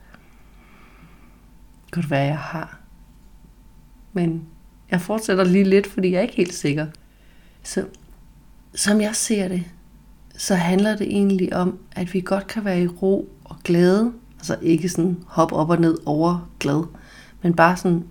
Godt 1.92 2.10
være, 2.10 2.26
jeg 2.26 2.40
har. 2.40 2.80
Men 4.14 4.46
jeg 4.92 5.02
fortsætter 5.02 5.44
lige 5.44 5.64
lidt, 5.64 5.88
fordi 5.88 6.12
jeg 6.12 6.18
er 6.18 6.22
ikke 6.22 6.36
helt 6.36 6.54
sikker. 6.54 6.88
Så 7.64 7.86
som 8.76 9.02
jeg 9.02 9.16
ser 9.16 9.48
det, 9.48 9.64
så 10.40 10.56
handler 10.56 10.96
det 10.96 11.08
egentlig 11.08 11.56
om, 11.56 11.80
at 11.92 12.14
vi 12.14 12.22
godt 12.22 12.48
kan 12.48 12.66
være 12.66 12.82
i 12.82 12.88
ro 12.88 13.30
og 13.44 13.56
glade. 13.64 14.14
Altså 14.38 14.58
ikke 14.62 14.90
sådan 14.90 15.18
hop 15.28 15.52
op 15.52 15.70
og 15.70 15.82
ned 15.82 15.98
over 16.06 16.50
glad, 16.60 16.84
men 17.42 17.54
bare 17.54 17.78
sådan 17.78 18.04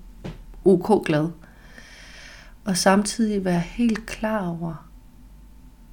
ok 0.64 1.06
glad 1.06 1.28
og 2.64 2.76
samtidig 2.76 3.44
være 3.44 3.60
helt 3.60 4.06
klar 4.06 4.48
over, 4.48 4.88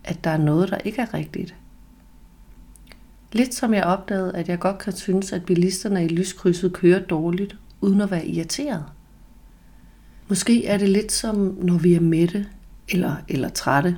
at 0.03 0.23
der 0.23 0.29
er 0.29 0.37
noget, 0.37 0.69
der 0.69 0.77
ikke 0.77 1.01
er 1.01 1.13
rigtigt. 1.13 1.55
Lidt 3.31 3.53
som 3.53 3.73
jeg 3.73 3.83
opdagede, 3.83 4.35
at 4.35 4.49
jeg 4.49 4.59
godt 4.59 4.77
kan 4.77 4.93
synes, 4.93 5.33
at 5.33 5.45
bilisterne 5.45 6.05
i 6.05 6.07
lyskrydset 6.07 6.73
kører 6.73 6.99
dårligt, 6.99 7.57
uden 7.81 8.01
at 8.01 8.11
være 8.11 8.27
irriteret. 8.27 8.83
Måske 10.27 10.65
er 10.65 10.77
det 10.77 10.89
lidt 10.89 11.11
som, 11.11 11.57
når 11.61 11.77
vi 11.77 11.93
er 11.93 11.99
mætte 11.99 12.45
eller, 12.89 13.15
eller 13.27 13.49
trætte. 13.49 13.97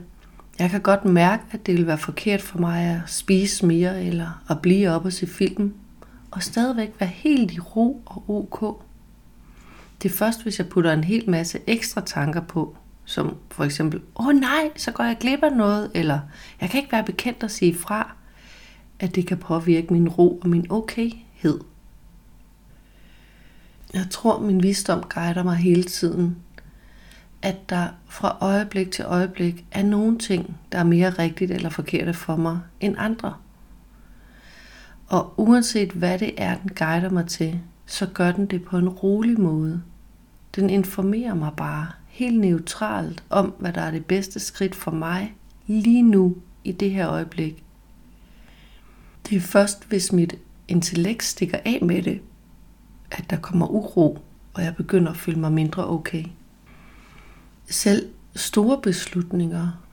Jeg 0.59 0.69
kan 0.69 0.81
godt 0.81 1.05
mærke, 1.05 1.43
at 1.51 1.65
det 1.65 1.77
vil 1.77 1.87
være 1.87 1.97
forkert 1.97 2.41
for 2.41 2.59
mig 2.59 2.83
at 2.83 3.01
spise 3.09 3.65
mere 3.65 4.03
eller 4.03 4.43
at 4.49 4.61
blive 4.61 4.89
op 4.89 5.05
og 5.05 5.13
se 5.13 5.27
film, 5.27 5.73
og 6.31 6.43
stadigvæk 6.43 6.93
være 6.99 7.09
helt 7.09 7.51
i 7.51 7.59
ro 7.59 8.01
og 8.05 8.29
ok. 8.29 8.83
Det 10.03 10.11
er 10.11 10.15
først, 10.15 10.43
hvis 10.43 10.59
jeg 10.59 10.69
putter 10.69 10.93
en 10.93 11.03
hel 11.03 11.29
masse 11.29 11.59
ekstra 11.67 12.01
tanker 12.01 12.41
på, 12.41 12.77
som 13.05 13.37
for 13.51 13.63
eksempel, 13.63 14.01
åh 14.15 14.27
oh, 14.27 14.33
nej, 14.33 14.71
så 14.75 14.91
går 14.91 15.03
jeg 15.03 15.17
glip 15.19 15.43
af 15.43 15.51
noget, 15.57 15.91
eller 15.95 16.19
jeg 16.61 16.69
kan 16.69 16.79
ikke 16.79 16.91
være 16.91 17.03
bekendt 17.03 17.43
at 17.43 17.51
sige 17.51 17.75
fra, 17.75 18.15
at 18.99 19.15
det 19.15 19.27
kan 19.27 19.37
påvirke 19.37 19.93
min 19.93 20.09
ro 20.09 20.39
og 20.41 20.49
min 20.49 20.71
okayhed. 20.71 21.59
Jeg 23.93 24.07
tror, 24.11 24.39
min 24.39 24.63
visdom 24.63 25.03
guider 25.03 25.43
mig 25.43 25.55
hele 25.55 25.83
tiden, 25.83 26.37
at 27.41 27.69
der 27.69 27.87
fra 28.05 28.37
øjeblik 28.41 28.91
til 28.91 29.05
øjeblik 29.05 29.65
er 29.71 29.83
nogle 29.83 30.17
ting, 30.17 30.57
der 30.71 30.77
er 30.77 30.83
mere 30.83 31.09
rigtigt 31.09 31.51
eller 31.51 31.69
forkerte 31.69 32.13
for 32.13 32.35
mig 32.35 32.59
end 32.79 32.95
andre. 32.97 33.33
Og 35.07 35.33
uanset 35.37 35.91
hvad 35.91 36.19
det 36.19 36.33
er, 36.37 36.57
den 36.57 36.71
guider 36.75 37.09
mig 37.09 37.27
til, 37.27 37.59
så 37.85 38.05
gør 38.05 38.31
den 38.31 38.45
det 38.45 38.63
på 38.63 38.77
en 38.77 38.89
rolig 38.89 39.39
måde. 39.39 39.81
Den 40.55 40.69
informerer 40.69 41.33
mig 41.33 41.51
bare 41.57 41.87
helt 42.07 42.39
neutralt 42.39 43.23
om, 43.29 43.53
hvad 43.59 43.73
der 43.73 43.81
er 43.81 43.91
det 43.91 44.05
bedste 44.05 44.39
skridt 44.39 44.75
for 44.75 44.91
mig 44.91 45.33
lige 45.67 46.01
nu 46.01 46.35
i 46.63 46.71
det 46.71 46.91
her 46.91 47.09
øjeblik. 47.09 47.63
Det 49.29 49.37
er 49.37 49.41
først, 49.41 49.87
hvis 49.87 50.11
mit 50.11 50.35
intellekt 50.67 51.23
stikker 51.23 51.57
af 51.65 51.79
med 51.81 52.01
det, 52.03 52.21
at 53.11 53.29
der 53.29 53.37
kommer 53.37 53.67
uro, 53.67 54.19
og 54.53 54.63
jeg 54.63 54.75
begynder 54.75 55.11
at 55.11 55.17
føle 55.17 55.39
mig 55.39 55.51
mindre 55.51 55.87
okay. 55.87 56.23
Selv 57.69 58.09
store 58.35 58.81
beslutninger, 58.81 59.83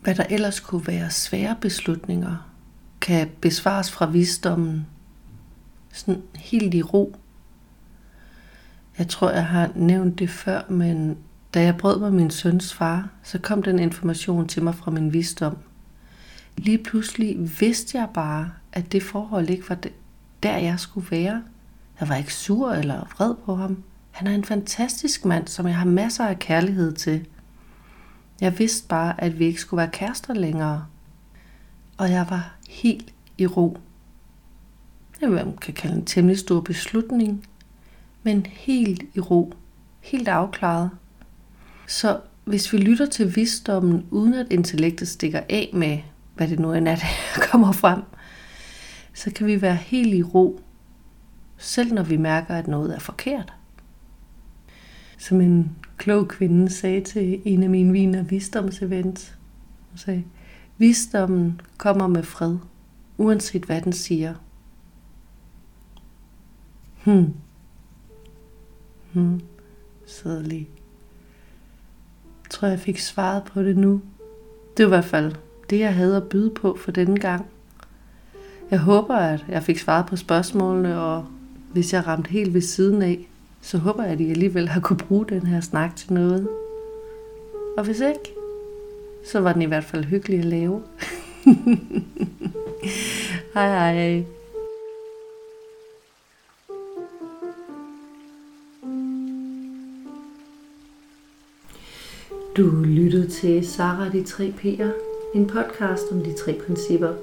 hvad 0.00 0.14
der 0.14 0.24
ellers 0.30 0.60
kunne 0.60 0.86
være 0.86 1.10
svære 1.10 1.56
beslutninger, 1.60 2.50
kan 3.00 3.30
besvares 3.40 3.90
fra 3.90 4.06
visdommen, 4.06 4.86
sådan 5.92 6.22
helt 6.34 6.74
i 6.74 6.82
ro. 6.82 7.16
Jeg 8.98 9.08
tror, 9.08 9.30
jeg 9.30 9.46
har 9.46 9.70
nævnt 9.74 10.18
det 10.18 10.30
før, 10.30 10.62
men 10.68 11.18
da 11.54 11.62
jeg 11.62 11.76
brød 11.76 12.00
med 12.00 12.10
min 12.10 12.30
søns 12.30 12.74
far, 12.74 13.08
så 13.22 13.38
kom 13.38 13.62
den 13.62 13.78
information 13.78 14.48
til 14.48 14.62
mig 14.62 14.74
fra 14.74 14.90
min 14.90 15.12
visdom. 15.12 15.58
Lige 16.56 16.78
pludselig 16.78 17.60
vidste 17.60 17.98
jeg 17.98 18.08
bare, 18.14 18.50
at 18.72 18.92
det 18.92 19.02
forhold 19.02 19.50
ikke 19.50 19.68
var 19.68 19.78
der, 20.42 20.56
jeg 20.56 20.80
skulle 20.80 21.10
være. 21.10 21.42
Jeg 22.00 22.08
var 22.08 22.16
ikke 22.16 22.34
sur 22.34 22.72
eller 22.72 23.04
vred 23.16 23.34
på 23.44 23.54
ham. 23.54 23.82
Han 24.18 24.26
er 24.26 24.34
en 24.34 24.44
fantastisk 24.44 25.24
mand, 25.24 25.48
som 25.48 25.66
jeg 25.66 25.76
har 25.76 25.84
masser 25.84 26.24
af 26.24 26.38
kærlighed 26.38 26.92
til. 26.92 27.26
Jeg 28.40 28.58
vidste 28.58 28.88
bare, 28.88 29.20
at 29.20 29.38
vi 29.38 29.44
ikke 29.44 29.60
skulle 29.60 29.78
være 29.78 29.90
kærester 29.92 30.34
længere. 30.34 30.86
Og 31.96 32.10
jeg 32.10 32.26
var 32.30 32.56
helt 32.68 33.14
i 33.38 33.46
ro. 33.46 33.78
Det 35.20 35.30
man 35.30 35.56
kan 35.56 35.74
kalde 35.74 35.96
en 35.96 36.04
temmelig 36.04 36.38
stor 36.38 36.60
beslutning, 36.60 37.46
men 38.22 38.46
helt 38.46 39.02
i 39.14 39.20
ro, 39.20 39.54
helt 40.00 40.28
afklaret. 40.28 40.90
Så 41.86 42.20
hvis 42.44 42.72
vi 42.72 42.78
lytter 42.78 43.06
til 43.06 43.36
visdommen, 43.36 44.06
uden 44.10 44.34
at 44.34 44.46
intellektet 44.50 45.08
stikker 45.08 45.40
af 45.48 45.70
med, 45.72 45.98
hvad 46.34 46.48
det 46.48 46.58
nu 46.58 46.72
end 46.72 46.88
er, 46.88 46.96
der 47.34 47.42
kommer 47.42 47.72
frem, 47.72 48.02
så 49.14 49.30
kan 49.30 49.46
vi 49.46 49.62
være 49.62 49.76
helt 49.76 50.14
i 50.14 50.22
ro, 50.22 50.60
selv 51.56 51.92
når 51.92 52.02
vi 52.02 52.16
mærker, 52.16 52.54
at 52.54 52.68
noget 52.68 52.94
er 52.94 52.98
forkert. 52.98 53.52
Som 55.18 55.40
en 55.40 55.76
klog 55.96 56.28
kvinde 56.28 56.70
sagde 56.70 57.00
til 57.00 57.42
en 57.44 57.62
af 57.62 57.70
mine 57.70 57.92
viner 57.92 58.22
visdomsevents, 58.22 59.38
hun 59.90 59.98
sagde, 59.98 60.24
visdommen 60.78 61.60
kommer 61.76 62.06
med 62.06 62.22
fred, 62.22 62.56
uanset 63.16 63.64
hvad 63.64 63.80
den 63.80 63.92
siger. 63.92 64.34
Hmm. 67.04 67.34
Hmm. 69.12 69.40
Så 70.06 70.42
lige. 70.42 70.68
Jeg 72.42 72.50
tror, 72.50 72.68
jeg 72.68 72.80
fik 72.80 72.98
svaret 72.98 73.44
på 73.44 73.62
det 73.62 73.76
nu. 73.76 74.02
Det 74.76 74.84
var 74.84 74.88
i 74.88 74.96
hvert 74.96 75.04
fald 75.04 75.34
det, 75.70 75.78
jeg 75.78 75.94
havde 75.94 76.16
at 76.16 76.28
byde 76.28 76.50
på 76.50 76.76
for 76.80 76.90
denne 76.90 77.20
gang. 77.20 77.46
Jeg 78.70 78.78
håber, 78.78 79.16
at 79.16 79.44
jeg 79.48 79.62
fik 79.62 79.78
svaret 79.78 80.06
på 80.06 80.16
spørgsmålene, 80.16 81.00
og 81.00 81.26
hvis 81.72 81.92
jeg 81.92 82.06
ramte 82.06 82.30
helt 82.30 82.54
ved 82.54 82.60
siden 82.60 83.02
af, 83.02 83.28
så 83.62 83.78
håber 83.78 84.02
jeg, 84.02 84.12
at 84.12 84.20
I 84.20 84.30
alligevel 84.30 84.68
har 84.68 84.80
kunne 84.80 84.96
bruge 84.96 85.26
den 85.26 85.46
her 85.46 85.60
snak 85.60 85.96
til 85.96 86.12
noget. 86.12 86.48
Og 87.78 87.84
hvis 87.84 88.00
ikke, 88.00 88.34
så 89.24 89.40
var 89.40 89.52
den 89.52 89.62
i 89.62 89.66
hvert 89.66 89.84
fald 89.84 90.04
hyggelig 90.04 90.38
at 90.38 90.44
lave. 90.44 90.82
hej 93.54 93.68
hej. 93.68 94.24
Du 102.56 102.82
lyttede 102.84 103.28
til 103.28 103.68
Sara 103.68 104.08
de 104.08 104.24
tre 104.24 104.54
P'er, 104.58 104.92
en 105.34 105.46
podcast 105.46 106.12
om 106.12 106.24
de 106.24 106.32
tre 106.32 106.60
principper. 106.66 107.14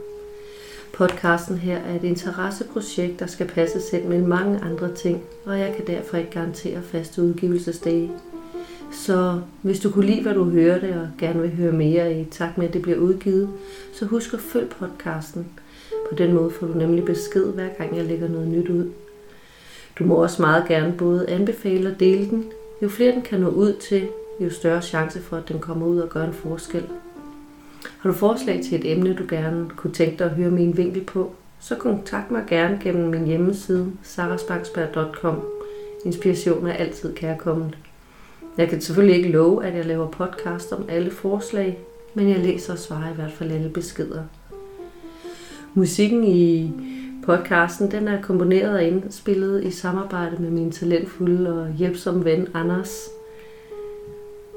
Podcasten 0.95 1.58
her 1.58 1.77
er 1.77 1.95
et 1.95 2.03
interesseprojekt, 2.03 3.19
der 3.19 3.25
skal 3.25 3.47
passe 3.47 3.81
selv 3.81 4.05
med 4.05 4.21
mange 4.21 4.60
andre 4.60 4.93
ting, 4.93 5.23
og 5.45 5.60
jeg 5.60 5.73
kan 5.75 5.88
derfor 5.88 6.17
ikke 6.17 6.31
garantere 6.31 6.81
faste 6.81 7.21
udgivelsesdage. 7.21 8.12
Så 8.91 9.41
hvis 9.62 9.79
du 9.79 9.91
kunne 9.91 10.05
lide, 10.05 10.21
hvad 10.21 10.34
du 10.34 10.43
hørte, 10.43 11.01
og 11.01 11.08
gerne 11.19 11.41
vil 11.41 11.55
høre 11.55 11.71
mere 11.71 12.19
i 12.19 12.25
takt 12.25 12.58
med, 12.58 12.67
at 12.67 12.73
det 12.73 12.81
bliver 12.81 12.97
udgivet, 12.97 13.49
så 13.93 14.05
husk 14.05 14.34
at 14.34 14.39
følge 14.39 14.67
podcasten. 14.67 15.47
På 16.10 16.15
den 16.15 16.34
måde 16.34 16.51
får 16.51 16.67
du 16.67 16.73
nemlig 16.73 17.05
besked, 17.05 17.45
hver 17.45 17.69
gang 17.77 17.97
jeg 17.97 18.05
lægger 18.05 18.29
noget 18.29 18.47
nyt 18.47 18.69
ud. 18.69 18.91
Du 19.99 20.03
må 20.03 20.15
også 20.15 20.41
meget 20.41 20.67
gerne 20.67 20.93
både 20.97 21.29
anbefale 21.29 21.89
og 21.89 21.99
dele 21.99 22.29
den. 22.29 22.45
Jo 22.81 22.89
flere 22.89 23.12
den 23.12 23.21
kan 23.21 23.39
nå 23.39 23.49
ud 23.49 23.73
til, 23.73 24.08
jo 24.39 24.49
større 24.49 24.81
chance 24.81 25.21
for, 25.21 25.38
at 25.38 25.49
den 25.49 25.60
kommer 25.60 25.86
ud 25.86 25.99
og 25.99 26.10
gør 26.10 26.23
en 26.23 26.34
forskel. 26.34 26.84
Har 28.00 28.10
du 28.10 28.15
forslag 28.15 28.62
til 28.63 28.80
et 28.80 28.91
emne, 28.91 29.13
du 29.13 29.24
gerne 29.30 29.69
kunne 29.69 29.93
tænke 29.93 30.17
dig 30.17 30.26
at 30.26 30.36
høre 30.36 30.52
min 30.52 30.78
vinkel 30.78 31.04
på, 31.04 31.32
så 31.60 31.76
kontakt 31.76 32.32
mig 32.32 32.43
gerne 32.48 32.80
gennem 32.84 33.10
min 33.10 33.26
hjemmeside 33.26 33.91
sarasbangsberg.com. 34.04 35.41
Inspiration 36.06 36.67
er 36.67 36.74
altid 36.74 37.15
kærkommet. 37.15 37.78
Jeg 38.58 38.69
kan 38.69 38.82
selvfølgelig 38.82 39.15
ikke 39.15 39.30
love, 39.30 39.65
at 39.65 39.76
jeg 39.76 39.86
laver 39.86 40.08
podcast 40.08 40.71
om 40.74 40.86
alle 40.89 41.12
forslag, 41.12 41.80
men 42.13 42.30
jeg 42.30 42.39
læser 42.39 42.74
og 42.74 42.80
svarer 42.80 43.12
i 43.12 43.15
hvert 43.15 43.32
fald 43.32 43.52
alle 43.52 43.69
beskeder. 43.69 44.24
Musikken 45.74 46.24
i 46.24 46.71
podcasten 47.26 47.91
den 47.91 48.08
er 48.08 48.21
komponeret 48.21 48.74
og 48.74 48.84
indspillet 48.84 49.63
i 49.63 49.71
samarbejde 49.71 50.38
med 50.39 50.50
min 50.50 50.71
talentfulde 50.71 51.62
og 51.62 51.74
hjælpsomme 51.74 52.26
ven 52.26 52.48
Anders. 52.54 53.10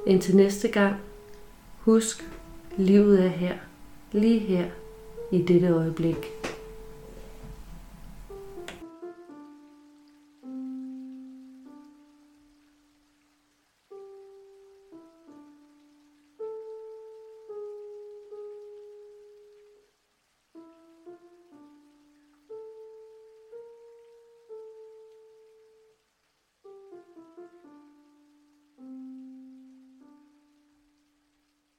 Indtil 0.07 0.37
næste 0.37 0.69
gang, 0.69 0.95
husk, 1.81 2.25
livet 2.79 3.25
er 3.25 3.29
her, 3.29 3.55
lige 4.13 4.39
her, 4.39 4.65
i 5.33 5.43
dette 5.43 5.69
øjeblik. 5.69 6.38